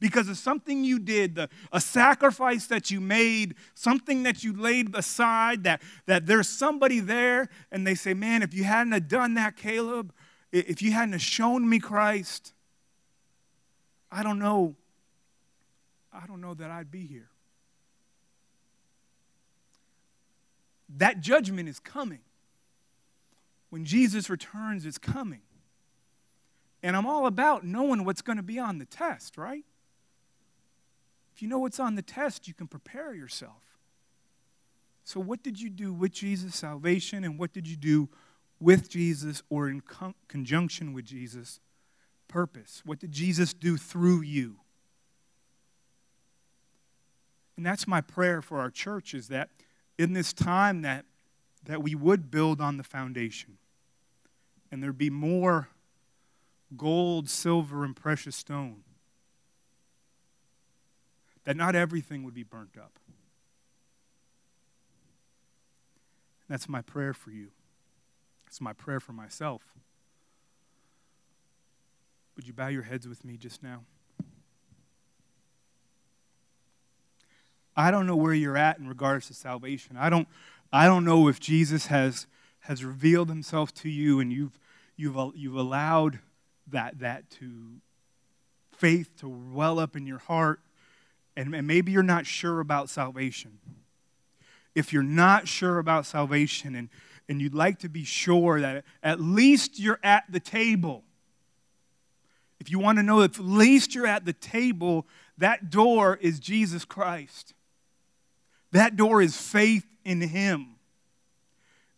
because 0.01 0.29
of 0.29 0.39
something 0.39 0.83
you 0.83 0.99
did, 0.99 1.35
the, 1.35 1.49
a 1.73 1.81
sacrifice 1.81 2.67
that 2.67 2.91
you 2.91 3.01
made, 3.01 3.55
something 3.75 4.23
that 4.23 4.43
you 4.43 4.55
laid 4.55 4.95
aside, 4.95 5.65
that, 5.65 5.83
that 6.07 6.27
there's 6.27 6.49
somebody 6.49 7.01
there, 7.01 7.49
and 7.71 7.87
they 7.87 7.95
say, 7.95 8.15
Man, 8.15 8.43
if 8.43 8.55
you 8.55 8.65
hadn't 8.65 8.93
have 8.93 9.09
done 9.09 9.35
that, 9.35 9.57
Caleb, 9.57 10.13
if 10.53 10.83
you 10.83 10.93
hadn't 10.93 11.13
have 11.13 11.23
shown 11.23 11.69
me 11.69 11.79
Christ, 11.79 12.55
I 14.11 14.23
don't 14.23 14.39
know. 14.39 14.75
I 16.13 16.27
don't 16.27 16.41
know 16.41 16.55
that 16.55 16.71
I'd 16.71 16.91
be 16.91 17.07
here. 17.07 17.29
That 20.97 21.21
judgment 21.21 21.69
is 21.69 21.79
coming 21.79 22.19
when 23.71 23.85
Jesus 23.85 24.29
returns 24.29 24.85
is 24.85 24.99
coming. 24.99 25.43
And 26.83 26.97
I'm 26.97 27.07
all 27.07 27.27
about 27.27 27.65
knowing 27.65 28.05
what's 28.05 28.23
going 28.23 28.37
to 28.37 28.43
be 28.43 28.59
on 28.59 28.79
the 28.79 28.85
test, 28.85 29.37
right? 29.37 29.65
If 31.35 31.43
you 31.43 31.49
know 31.49 31.59
what's 31.59 31.81
on 31.81 31.95
the 31.95 32.03
test, 32.03 32.49
you 32.49 32.55
can 32.55 32.67
prepare 32.67 33.15
yourself. 33.15 33.63
So, 35.05 35.21
what 35.21 35.43
did 35.43 35.61
you 35.61 35.71
do 35.71 35.93
with 35.93 36.13
Jesus' 36.13 36.55
salvation, 36.55 37.25
and 37.25 37.39
what 37.39 37.53
did 37.53 37.67
you 37.67 37.77
do 37.77 38.09
with 38.61 38.91
Jesus 38.91 39.43
or 39.49 39.69
in 39.69 39.81
con- 39.81 40.15
conjunction 40.29 40.93
with 40.93 41.05
Jesus' 41.05 41.61
purpose? 42.29 42.83
What 42.85 42.99
did 42.99 43.13
Jesus 43.13 43.53
do 43.53 43.77
through 43.77 44.21
you? 44.23 44.57
And 47.57 47.67
that's 47.67 47.87
my 47.87 48.01
prayer 48.01 48.41
for 48.41 48.59
our 48.61 48.71
church 48.71 49.13
is 49.13 49.29
that 49.29 49.51
in 49.99 50.15
this 50.15 50.33
time 50.33 50.83
that, 50.83 51.05
that 51.65 51.83
we 51.83 51.95
would 51.95 52.31
build 52.31 52.61
on 52.61 52.79
the 52.79 52.83
foundation 52.83 53.59
and 54.71 54.83
there'd 54.83 54.99
be 54.99 55.11
more 55.11 55.69
gold, 56.77 57.29
silver, 57.29 57.85
and 57.85 57.97
precious 57.97 58.37
stone. 58.37 58.83
That 61.45 61.57
not 61.57 61.75
everything 61.75 62.23
would 62.23 62.35
be 62.35 62.43
burnt 62.43 62.77
up. 62.79 62.93
That's 66.49 66.69
my 66.69 66.83
prayer 66.83 67.15
for 67.15 67.31
you. 67.31 67.49
It's 68.47 68.61
my 68.61 68.73
prayer 68.73 69.01
for 69.01 69.13
myself. 69.13 69.63
Would 72.37 72.47
you 72.47 72.53
bow 72.53 72.69
your 72.69 72.83
heads 72.83 73.07
with 73.07 73.25
me 73.25 73.37
just 73.37 73.63
now? 73.63 73.83
I 77.77 77.91
don't 77.91 78.07
know 78.07 78.17
where 78.17 78.35
you're 78.35 78.57
at 78.57 78.79
in 78.79 78.89
regards 78.89 79.29
to 79.29 79.35
salvation. 79.35 79.97
I 79.97 80.11
don't, 80.11 80.29
I 80.73 80.87
don't 80.87 81.05
know 81.05 81.29
if 81.29 81.39
Jesus 81.39 81.87
has 81.87 82.27
has 82.61 82.85
revealed 82.85 83.29
himself 83.29 83.73
to 83.75 83.89
you 83.89 84.21
and 84.21 84.33
you've, 84.33 84.59
you've, 84.97 85.17
you've 85.35 85.57
allowed 85.57 86.19
that, 86.69 87.01
that 87.01 87.31
to 87.31 87.51
faith 88.77 89.11
to 89.21 89.29
well 89.29 89.79
up 89.79 89.97
in 89.97 90.07
your 90.07 90.19
heart 90.19 90.61
and, 91.37 91.55
and 91.55 91.67
maybe 91.67 91.93
you're 91.93 92.03
not 92.03 92.27
sure 92.27 92.61
about 92.61 92.89
salvation. 92.89 93.59
If 94.75 94.93
you're 94.93 95.03
not 95.03 95.49
sure 95.49 95.79
about 95.79 96.07
salvation 96.07 96.75
and, 96.75 96.89
and 97.29 97.41
you'd 97.41 97.55
like 97.55 97.79
to 97.81 97.89
be 97.89 98.05
sure 98.05 98.61
that 98.61 98.85
at 99.03 99.21
least 99.21 99.79
you're 99.79 100.01
at 100.03 100.25
the 100.31 100.41
table 100.41 101.05
if 102.61 102.71
you 102.71 102.79
want 102.79 102.99
to 102.99 103.03
know 103.03 103.23
at 103.23 103.39
least 103.39 103.95
you're 103.95 104.07
at 104.07 104.27
the 104.27 104.35
table 104.35 105.07
that 105.39 105.71
door 105.71 106.19
is 106.21 106.39
jesus 106.39 106.85
christ. 106.85 107.55
That 108.73 108.95
door 108.95 109.21
is 109.21 109.37
faith 109.37 109.87
in 110.05 110.21
him 110.21 110.77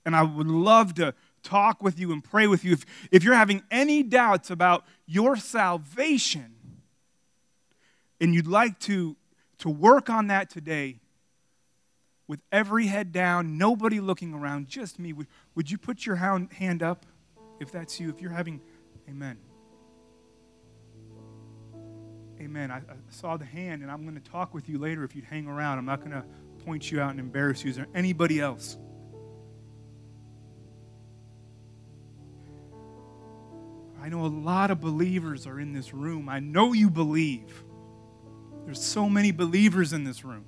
and 0.04 0.16
I 0.16 0.22
would 0.22 0.46
love 0.46 0.94
to 0.94 1.14
talk 1.42 1.82
with 1.82 1.98
you 1.98 2.12
and 2.12 2.22
pray 2.22 2.46
with 2.46 2.64
you. 2.64 2.72
If, 2.72 2.84
if 3.10 3.24
you're 3.24 3.34
having 3.34 3.62
any 3.70 4.02
doubts 4.02 4.50
about 4.50 4.84
your 5.06 5.36
salvation 5.36 6.54
and 8.20 8.34
you'd 8.34 8.46
like 8.46 8.78
to, 8.80 9.16
to 9.58 9.68
work 9.68 10.08
on 10.08 10.28
that 10.28 10.50
today, 10.50 10.98
with 12.28 12.40
every 12.50 12.86
head 12.86 13.12
down, 13.12 13.58
nobody 13.58 14.00
looking 14.00 14.32
around, 14.32 14.68
just 14.68 14.98
me, 14.98 15.12
would, 15.12 15.26
would 15.54 15.70
you 15.70 15.76
put 15.76 16.06
your 16.06 16.16
hand 16.16 16.82
up 16.82 17.04
if 17.60 17.70
that's 17.70 18.00
you? 18.00 18.08
If 18.08 18.22
you're 18.22 18.30
having, 18.30 18.60
amen. 19.08 19.36
Amen. 22.40 22.70
I, 22.70 22.76
I 22.76 22.94
saw 23.10 23.36
the 23.36 23.44
hand, 23.44 23.82
and 23.82 23.90
I'm 23.90 24.02
going 24.02 24.20
to 24.20 24.30
talk 24.30 24.54
with 24.54 24.68
you 24.68 24.78
later 24.78 25.04
if 25.04 25.14
you'd 25.14 25.26
hang 25.26 25.46
around. 25.46 25.78
I'm 25.78 25.84
not 25.84 26.00
going 26.00 26.12
to 26.12 26.24
point 26.64 26.90
you 26.90 27.00
out 27.00 27.10
and 27.10 27.20
embarrass 27.20 27.64
you. 27.64 27.70
Is 27.70 27.76
there 27.76 27.88
anybody 27.94 28.40
else? 28.40 28.78
I 34.02 34.08
know 34.08 34.26
a 34.26 34.26
lot 34.26 34.72
of 34.72 34.80
believers 34.80 35.46
are 35.46 35.60
in 35.60 35.72
this 35.72 35.94
room. 35.94 36.28
I 36.28 36.40
know 36.40 36.72
you 36.72 36.90
believe. 36.90 37.62
There's 38.64 38.82
so 38.82 39.08
many 39.08 39.30
believers 39.30 39.92
in 39.92 40.02
this 40.02 40.24
room. 40.24 40.44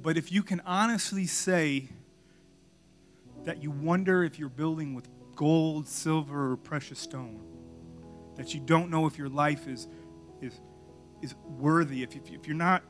But 0.00 0.16
if 0.16 0.30
you 0.30 0.42
can 0.42 0.60
honestly 0.64 1.26
say 1.26 1.88
that 3.44 3.62
you 3.62 3.70
wonder 3.70 4.22
if 4.22 4.38
you're 4.38 4.48
building 4.48 4.94
with 4.94 5.08
gold, 5.34 5.88
silver, 5.88 6.52
or 6.52 6.56
precious 6.56 6.98
stone. 6.98 7.40
That 8.36 8.54
you 8.54 8.60
don't 8.60 8.90
know 8.90 9.06
if 9.06 9.18
your 9.18 9.28
life 9.28 9.68
is, 9.68 9.88
is, 10.40 10.60
is 11.22 11.34
worthy, 11.58 12.02
if, 12.02 12.16
if, 12.16 12.30
if 12.30 12.46
you're 12.46 12.56
not 12.56 12.82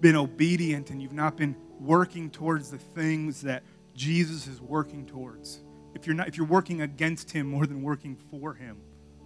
been 0.00 0.16
obedient 0.16 0.90
and 0.90 1.02
you've 1.02 1.12
not 1.12 1.36
been 1.36 1.56
working 1.80 2.30
towards 2.30 2.70
the 2.70 2.78
things 2.78 3.42
that 3.42 3.62
Jesus 3.94 4.46
is 4.46 4.60
working 4.60 5.06
towards. 5.06 5.60
If 5.94 6.06
you're 6.06 6.16
not 6.16 6.28
if 6.28 6.36
you're 6.36 6.46
working 6.46 6.82
against 6.82 7.30
him 7.30 7.46
more 7.46 7.66
than 7.66 7.82
working 7.82 8.16
for 8.30 8.54
him 8.54 8.78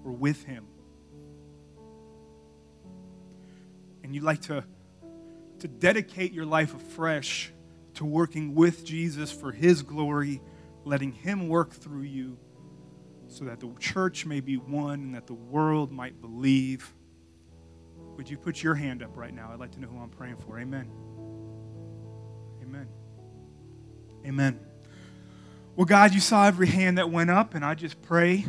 or 0.05 0.12
with 0.12 0.44
him. 0.44 0.66
And 4.03 4.14
you'd 4.14 4.25
like 4.25 4.42
to 4.42 4.64
to 5.61 5.68
dedicate 5.68 6.33
your 6.33 6.46
life 6.46 6.75
afresh 6.75 7.53
to 7.94 8.05
working 8.05 8.55
with 8.55 8.85
Jesus 8.85 9.31
for 9.31 9.53
his 9.53 9.83
glory, 9.83 10.40
letting 10.85 11.12
him 11.12 11.48
work 11.48 11.72
through 11.72 12.03
you 12.03 12.37
so 13.29 13.44
that 13.44 13.61
the 13.61 13.72
church 13.79 14.27
may 14.27 14.40
be 14.40 14.57
one 14.57 15.01
and 15.01 15.14
that 15.14 15.27
the 15.27 15.35
world 15.35 15.90
might 15.90 16.20
believe. 16.20 16.92
Would 18.16 18.29
you 18.29 18.37
put 18.37 18.62
your 18.62 18.75
hand 18.75 19.03
up 19.03 19.16
right 19.16 19.33
now? 19.33 19.51
I'd 19.53 19.61
like 19.61 19.72
to 19.72 19.81
know 19.81 19.88
who 19.88 19.98
I'm 19.98 20.11
praying 20.11 20.37
for. 20.37 20.59
Amen. 20.59 20.90
Amen. 22.62 22.88
Amen. 24.27 24.72
Well, 25.75 25.87
God, 25.87 26.13
you 26.13 26.21
saw 26.21 26.47
every 26.47 26.67
hand 26.67 26.99
that 26.99 27.11
went 27.11 27.31
up, 27.31 27.55
and 27.55 27.65
I 27.65 27.75
just 27.75 28.03
pray 28.03 28.45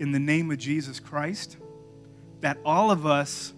in 0.00 0.10
the 0.10 0.18
name 0.18 0.50
of 0.50 0.58
Jesus 0.58 0.98
Christ 0.98 1.58
that 2.40 2.58
all 2.64 2.90
of 2.90 3.06
us 3.06 3.54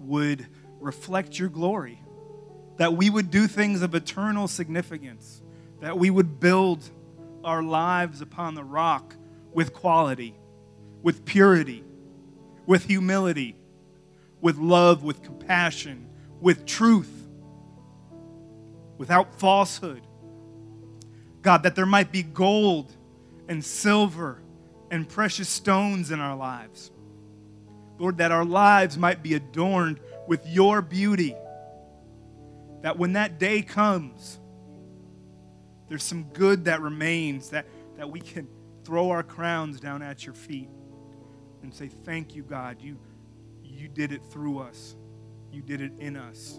would 0.00 0.46
reflect 0.80 1.38
your 1.38 1.50
glory, 1.50 2.02
that 2.78 2.94
we 2.94 3.10
would 3.10 3.30
do 3.30 3.46
things 3.46 3.82
of 3.82 3.94
eternal 3.94 4.48
significance, 4.48 5.42
that 5.80 5.98
we 5.98 6.08
would 6.08 6.40
build 6.40 6.88
our 7.44 7.62
lives 7.62 8.22
upon 8.22 8.54
the 8.54 8.64
rock 8.64 9.14
with 9.52 9.74
quality, 9.74 10.34
with 11.02 11.26
purity, 11.26 11.84
with 12.64 12.86
humility, 12.86 13.56
with 14.40 14.56
love, 14.56 15.04
with 15.04 15.22
compassion, 15.22 16.08
with 16.40 16.64
truth, 16.64 17.28
without 18.96 19.38
falsehood 19.38 20.03
God, 21.44 21.64
that 21.64 21.76
there 21.76 21.86
might 21.86 22.10
be 22.10 22.22
gold 22.22 22.90
and 23.48 23.62
silver 23.62 24.40
and 24.90 25.06
precious 25.06 25.48
stones 25.48 26.10
in 26.10 26.18
our 26.18 26.34
lives. 26.34 26.90
Lord, 27.98 28.18
that 28.18 28.32
our 28.32 28.46
lives 28.46 28.96
might 28.96 29.22
be 29.22 29.34
adorned 29.34 30.00
with 30.26 30.46
your 30.48 30.80
beauty. 30.80 31.36
That 32.80 32.98
when 32.98 33.12
that 33.12 33.38
day 33.38 33.60
comes, 33.60 34.40
there's 35.88 36.02
some 36.02 36.24
good 36.32 36.64
that 36.64 36.80
remains, 36.80 37.50
that, 37.50 37.66
that 37.98 38.10
we 38.10 38.20
can 38.20 38.48
throw 38.82 39.10
our 39.10 39.22
crowns 39.22 39.80
down 39.80 40.00
at 40.00 40.24
your 40.24 40.34
feet 40.34 40.70
and 41.62 41.72
say, 41.74 41.88
Thank 41.88 42.34
you, 42.34 42.42
God. 42.42 42.80
You, 42.80 42.98
you 43.62 43.88
did 43.88 44.12
it 44.12 44.22
through 44.30 44.60
us, 44.60 44.96
you 45.52 45.60
did 45.60 45.82
it 45.82 45.92
in 45.98 46.16
us, 46.16 46.58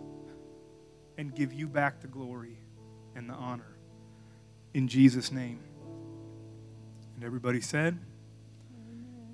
and 1.17 1.33
give 1.33 1.53
you 1.53 1.67
back 1.67 2.01
the 2.01 2.07
glory 2.07 2.59
and 3.15 3.27
the 3.27 3.33
honor 3.33 3.74
in 4.75 4.89
Jesus' 4.89 5.31
name. 5.31 5.57
And 7.15 7.23
everybody 7.23 7.61
said, 7.61 7.97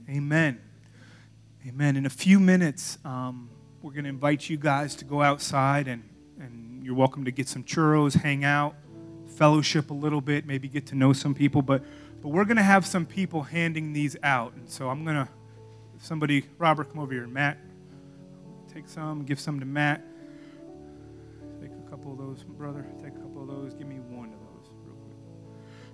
Amen. 0.08 0.62
Amen. 1.68 1.98
In 1.98 2.06
a 2.06 2.12
few 2.12 2.40
minutes, 2.40 3.00
um, 3.04 3.50
we're 3.82 3.92
going 3.92 4.04
to 4.04 4.10
invite 4.10 4.50
you 4.50 4.58
guys 4.58 4.94
to 4.96 5.06
go 5.06 5.24
outside, 5.24 5.88
and, 5.88 6.04
and 6.40 6.86
you're 6.86 6.94
welcome 6.94 7.26
to 7.26 7.32
get 7.32 7.48
some 7.48 7.64
churros, 7.64 8.14
hang 8.14 8.44
out, 8.44 8.76
fellowship 9.26 9.90
a 9.90 9.96
little 9.96 10.22
bit, 10.22 10.46
maybe 10.46 10.68
get 10.68 10.86
to 10.88 10.96
know 10.96 11.12
some 11.12 11.34
people. 11.34 11.64
But, 11.64 11.84
but 12.22 12.30
we're 12.30 12.46
going 12.46 12.58
to 12.58 12.64
have 12.64 12.86
some 12.86 13.08
people 13.08 13.42
handing 13.42 13.94
these 13.94 14.16
out. 14.22 14.54
And 14.54 14.70
so 14.70 14.90
I'm 14.90 15.04
going 15.04 15.16
to, 15.16 15.28
somebody, 15.98 16.46
Robert, 16.60 16.92
come 16.92 17.00
over 17.00 17.14
here. 17.14 17.26
Matt, 17.26 17.58
take 18.72 18.88
some, 18.88 19.24
give 19.24 19.40
some 19.40 19.60
to 19.60 19.66
Matt. 19.66 20.04
Take 21.60 21.72
a 21.72 21.90
couple 21.90 22.12
of 22.12 22.20
those, 22.20 22.44
brother. 22.44 22.86
Take 23.02 23.16
a 23.16 23.20
couple 23.20 23.42
of 23.42 23.48
those. 23.48 23.74
Give 23.74 23.88
me 23.88 23.96
one. 23.96 24.41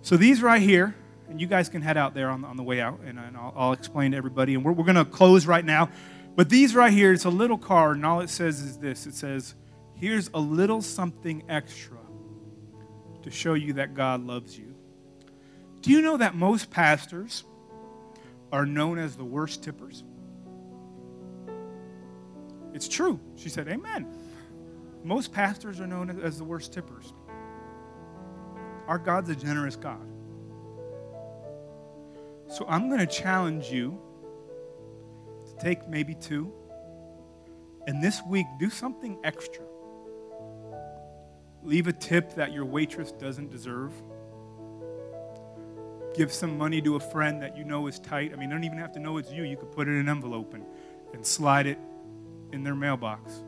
So 0.08 0.16
these 0.16 0.42
right 0.42 0.62
here, 0.62 0.96
and 1.28 1.42
you 1.42 1.48
guys 1.48 1.68
can 1.68 1.82
head 1.82 1.98
out 1.98 2.14
there 2.14 2.30
on, 2.30 2.46
on 2.46 2.56
the 2.56 2.64
way 2.64 2.80
out, 2.80 3.02
and, 3.06 3.20
and 3.20 3.36
I'll, 3.36 3.54
I'll, 3.58 3.74
explain 3.74 4.12
to 4.12 4.18
everybody. 4.18 4.56
And 4.56 4.64
we're, 4.64 4.72
we're 4.72 4.86
going 4.86 4.96
to 4.96 5.04
close 5.04 5.46
right 5.46 5.66
now. 5.66 5.90
But 6.34 6.48
these 6.48 6.74
right 6.74 6.94
here, 6.94 7.12
it's 7.12 7.26
a 7.26 7.30
little 7.30 7.58
card, 7.58 7.98
and 7.98 8.06
all 8.06 8.22
it 8.22 8.30
says 8.30 8.62
is 8.62 8.78
this 8.78 9.06
it 9.06 9.16
says, 9.16 9.54
Here's 9.96 10.30
a 10.34 10.40
little 10.40 10.82
something 10.82 11.44
extra 11.50 11.98
to 13.24 13.30
show 13.30 13.54
you 13.54 13.74
that 13.74 13.96
God 13.96 14.26
loves 14.26 14.58
you. 14.58 14.74
Do 15.82 15.92
you 15.92 16.02
know 16.02 16.16
that 16.16 16.36
most 16.36 16.72
pastors 16.72 17.44
are 18.54 18.66
known 18.66 19.00
as 19.00 19.18
the 19.18 19.26
worst 19.26 19.62
tippers? 19.62 20.06
It's 22.74 22.88
true. 22.88 23.20
She 23.36 23.50
said, 23.50 23.68
Amen. 23.68 24.08
Most 25.04 25.34
pastors 25.34 25.82
are 25.82 25.88
known 25.88 26.22
as 26.22 26.38
the 26.38 26.46
worst 26.46 26.72
tippers. 26.72 27.12
Our 28.88 28.98
God's 28.98 29.30
a 29.30 29.36
generous 29.36 29.76
God. 29.76 30.08
So 32.50 32.66
I'm 32.68 32.88
going 32.88 33.00
to 33.00 33.08
challenge 33.08 33.70
you 33.70 34.00
to 35.48 35.64
take 35.64 35.88
maybe 35.88 36.16
two, 36.16 36.52
and 37.88 38.02
this 38.02 38.22
week 38.28 38.46
do 38.60 38.70
something 38.70 39.20
extra. 39.24 39.66
Leave 41.64 41.88
a 41.88 41.94
tip 41.94 42.36
that 42.36 42.54
your 42.54 42.64
waitress 42.64 43.12
doesn't 43.12 43.52
deserve. 43.52 43.92
Give 46.16 46.32
some 46.32 46.58
money 46.58 46.82
to 46.82 46.96
a 46.96 47.00
friend 47.00 47.42
that 47.42 47.58
you 47.58 47.66
know 47.66 47.88
is 47.88 48.00
tight. 48.00 48.32
I 48.32 48.38
mean, 48.38 48.50
you 48.50 48.56
don't 48.56 48.64
even 48.64 48.78
have 48.78 48.94
to 48.94 49.00
know 49.00 49.18
it's 49.18 49.32
you. 49.32 49.44
You 49.44 49.58
could 49.58 49.72
put 49.72 49.88
it 49.88 49.92
in 49.92 49.98
an 49.98 50.10
envelope 50.10 50.54
and, 50.54 50.64
and 51.14 51.26
slide 51.26 51.68
it 51.68 51.78
in 52.54 52.64
their 52.64 52.76
mailbox. 52.76 53.44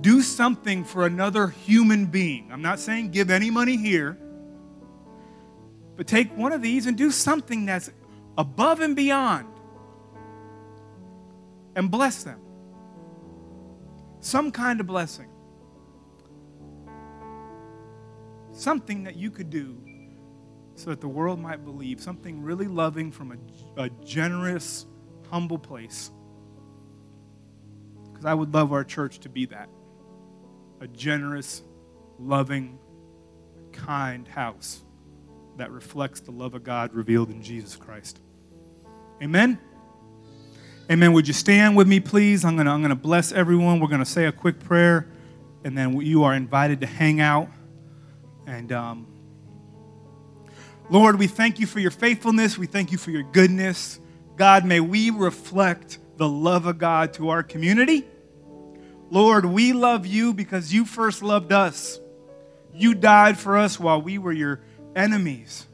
Do 0.00 0.22
something 0.22 0.84
for 0.84 1.06
another 1.06 1.48
human 1.48 2.06
being. 2.06 2.50
I'm 2.52 2.62
not 2.62 2.78
saying 2.78 3.10
give 3.10 3.30
any 3.30 3.50
money 3.50 3.76
here, 3.76 4.18
but 5.96 6.06
take 6.06 6.36
one 6.36 6.52
of 6.52 6.62
these 6.62 6.86
and 6.86 6.96
do 6.96 7.10
something 7.10 7.66
that's 7.66 7.90
above 8.36 8.80
and 8.80 8.94
beyond 8.94 9.48
and 11.74 11.90
bless 11.90 12.22
them. 12.24 12.40
Some 14.20 14.50
kind 14.50 14.80
of 14.80 14.86
blessing. 14.86 15.28
Something 18.52 19.04
that 19.04 19.16
you 19.16 19.30
could 19.30 19.50
do 19.50 19.78
so 20.74 20.90
that 20.90 21.00
the 21.00 21.08
world 21.08 21.38
might 21.38 21.64
believe. 21.64 22.00
Something 22.00 22.42
really 22.42 22.66
loving 22.66 23.12
from 23.12 23.32
a, 23.76 23.82
a 23.84 23.90
generous, 24.04 24.86
humble 25.30 25.58
place. 25.58 26.10
Because 28.10 28.24
I 28.24 28.34
would 28.34 28.52
love 28.52 28.72
our 28.72 28.84
church 28.84 29.20
to 29.20 29.28
be 29.28 29.46
that 29.46 29.68
a 30.80 30.86
generous, 30.88 31.62
loving, 32.18 32.78
kind 33.72 34.26
house 34.26 34.82
that 35.56 35.70
reflects 35.70 36.20
the 36.20 36.30
love 36.30 36.54
of 36.54 36.64
God 36.64 36.94
revealed 36.94 37.30
in 37.30 37.42
Jesus 37.42 37.76
Christ. 37.76 38.20
Amen? 39.22 39.58
Amen. 40.90 41.12
Would 41.12 41.26
you 41.26 41.34
stand 41.34 41.76
with 41.76 41.88
me, 41.88 42.00
please? 42.00 42.44
I'm 42.44 42.54
going 42.54 42.66
to 42.66 42.72
I'm 42.72 42.80
going 42.80 42.90
to 42.90 42.94
bless 42.94 43.32
everyone. 43.32 43.80
We're 43.80 43.88
going 43.88 44.00
to 44.00 44.04
say 44.04 44.26
a 44.26 44.32
quick 44.32 44.60
prayer, 44.60 45.08
and 45.64 45.76
then 45.76 46.00
you 46.00 46.24
are 46.24 46.34
invited 46.34 46.80
to 46.82 46.86
hang 46.86 47.20
out. 47.20 47.48
And 48.46 48.70
um, 48.70 49.06
Lord, 50.88 51.18
we 51.18 51.26
thank 51.26 51.58
you 51.58 51.66
for 51.66 51.80
your 51.80 51.90
faithfulness. 51.90 52.56
We 52.56 52.66
thank 52.66 52.92
you 52.92 52.98
for 52.98 53.10
your 53.10 53.24
goodness. 53.24 53.98
God, 54.36 54.64
may 54.64 54.80
we 54.80 55.10
reflect 55.10 55.98
the 56.16 56.28
love 56.28 56.66
of 56.66 56.78
God 56.78 57.14
to 57.14 57.30
our 57.30 57.42
community. 57.42 58.06
Lord, 59.10 59.44
we 59.44 59.72
love 59.72 60.06
you 60.06 60.34
because 60.34 60.72
you 60.72 60.84
first 60.84 61.22
loved 61.22 61.52
us. 61.52 62.00
You 62.74 62.94
died 62.94 63.38
for 63.38 63.56
us 63.56 63.78
while 63.78 64.02
we 64.02 64.18
were 64.18 64.32
your 64.32 64.60
enemies, 64.94 65.66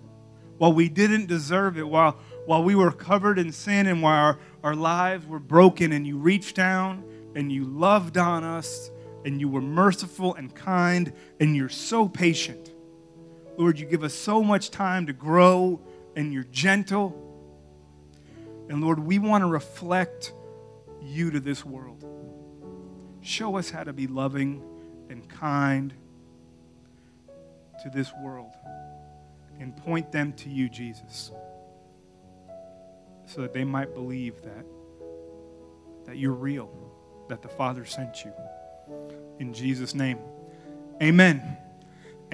while 0.58 0.72
we 0.72 0.88
didn't 0.88 1.26
deserve 1.26 1.78
it, 1.78 1.88
while, 1.88 2.18
while 2.46 2.62
we 2.62 2.74
were 2.74 2.92
covered 2.92 3.38
in 3.38 3.50
sin 3.52 3.86
and 3.86 4.02
while 4.02 4.24
our, 4.24 4.38
our 4.62 4.74
lives 4.74 5.26
were 5.26 5.38
broken, 5.38 5.92
and 5.92 6.06
you 6.06 6.18
reached 6.18 6.56
down 6.56 7.04
and 7.34 7.50
you 7.50 7.64
loved 7.64 8.18
on 8.18 8.44
us 8.44 8.90
and 9.24 9.40
you 9.40 9.48
were 9.48 9.60
merciful 9.60 10.34
and 10.34 10.54
kind 10.54 11.12
and 11.40 11.56
you're 11.56 11.68
so 11.68 12.08
patient. 12.08 12.72
Lord, 13.56 13.78
you 13.78 13.86
give 13.86 14.02
us 14.02 14.14
so 14.14 14.42
much 14.42 14.70
time 14.70 15.06
to 15.06 15.12
grow 15.12 15.80
and 16.16 16.32
you're 16.32 16.44
gentle. 16.44 17.18
And 18.68 18.82
Lord, 18.82 18.98
we 18.98 19.18
want 19.18 19.42
to 19.42 19.46
reflect 19.46 20.32
you 21.02 21.30
to 21.30 21.40
this 21.40 21.64
world. 21.64 22.04
Show 23.22 23.56
us 23.56 23.70
how 23.70 23.84
to 23.84 23.92
be 23.92 24.08
loving 24.08 24.62
and 25.08 25.28
kind 25.28 25.94
to 27.82 27.90
this 27.90 28.12
world 28.20 28.52
and 29.60 29.76
point 29.76 30.10
them 30.10 30.32
to 30.32 30.48
you, 30.48 30.68
Jesus, 30.68 31.30
so 33.26 33.40
that 33.42 33.52
they 33.52 33.62
might 33.62 33.94
believe 33.94 34.42
that, 34.42 34.64
that 36.06 36.16
you're 36.16 36.32
real, 36.32 36.68
that 37.28 37.42
the 37.42 37.48
Father 37.48 37.84
sent 37.84 38.24
you. 38.24 38.32
In 39.38 39.54
Jesus' 39.54 39.94
name, 39.94 40.18
amen. 41.00 41.56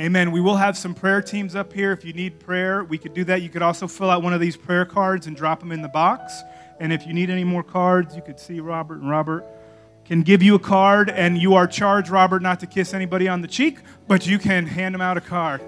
Amen. 0.00 0.30
We 0.30 0.40
will 0.40 0.56
have 0.56 0.78
some 0.78 0.94
prayer 0.94 1.20
teams 1.20 1.56
up 1.56 1.72
here. 1.72 1.90
If 1.90 2.04
you 2.04 2.12
need 2.12 2.38
prayer, 2.38 2.84
we 2.84 2.98
could 2.98 3.14
do 3.14 3.24
that. 3.24 3.42
You 3.42 3.48
could 3.48 3.62
also 3.62 3.88
fill 3.88 4.10
out 4.10 4.22
one 4.22 4.32
of 4.32 4.40
these 4.40 4.56
prayer 4.56 4.84
cards 4.84 5.26
and 5.26 5.36
drop 5.36 5.58
them 5.58 5.72
in 5.72 5.82
the 5.82 5.88
box. 5.88 6.40
And 6.78 6.92
if 6.92 7.04
you 7.04 7.12
need 7.12 7.30
any 7.30 7.42
more 7.42 7.64
cards, 7.64 8.14
you 8.14 8.22
could 8.22 8.38
see 8.38 8.60
Robert, 8.60 9.00
and 9.00 9.10
Robert 9.10 9.44
can 10.08 10.22
give 10.22 10.42
you 10.42 10.54
a 10.54 10.58
card. 10.58 11.10
And 11.10 11.38
you 11.38 11.54
are 11.54 11.66
charged, 11.66 12.08
Robert, 12.08 12.42
not 12.42 12.60
to 12.60 12.66
kiss 12.66 12.94
anybody 12.94 13.28
on 13.28 13.42
the 13.42 13.48
cheek, 13.48 13.78
but 14.08 14.26
you 14.26 14.38
can 14.38 14.66
hand 14.66 14.94
them 14.94 15.02
out 15.02 15.16
a 15.16 15.20
card. 15.20 15.60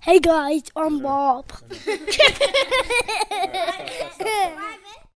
Hey 0.00 0.20
guys, 0.20 0.62
I'm 0.74 1.00
Bob. 1.00 1.52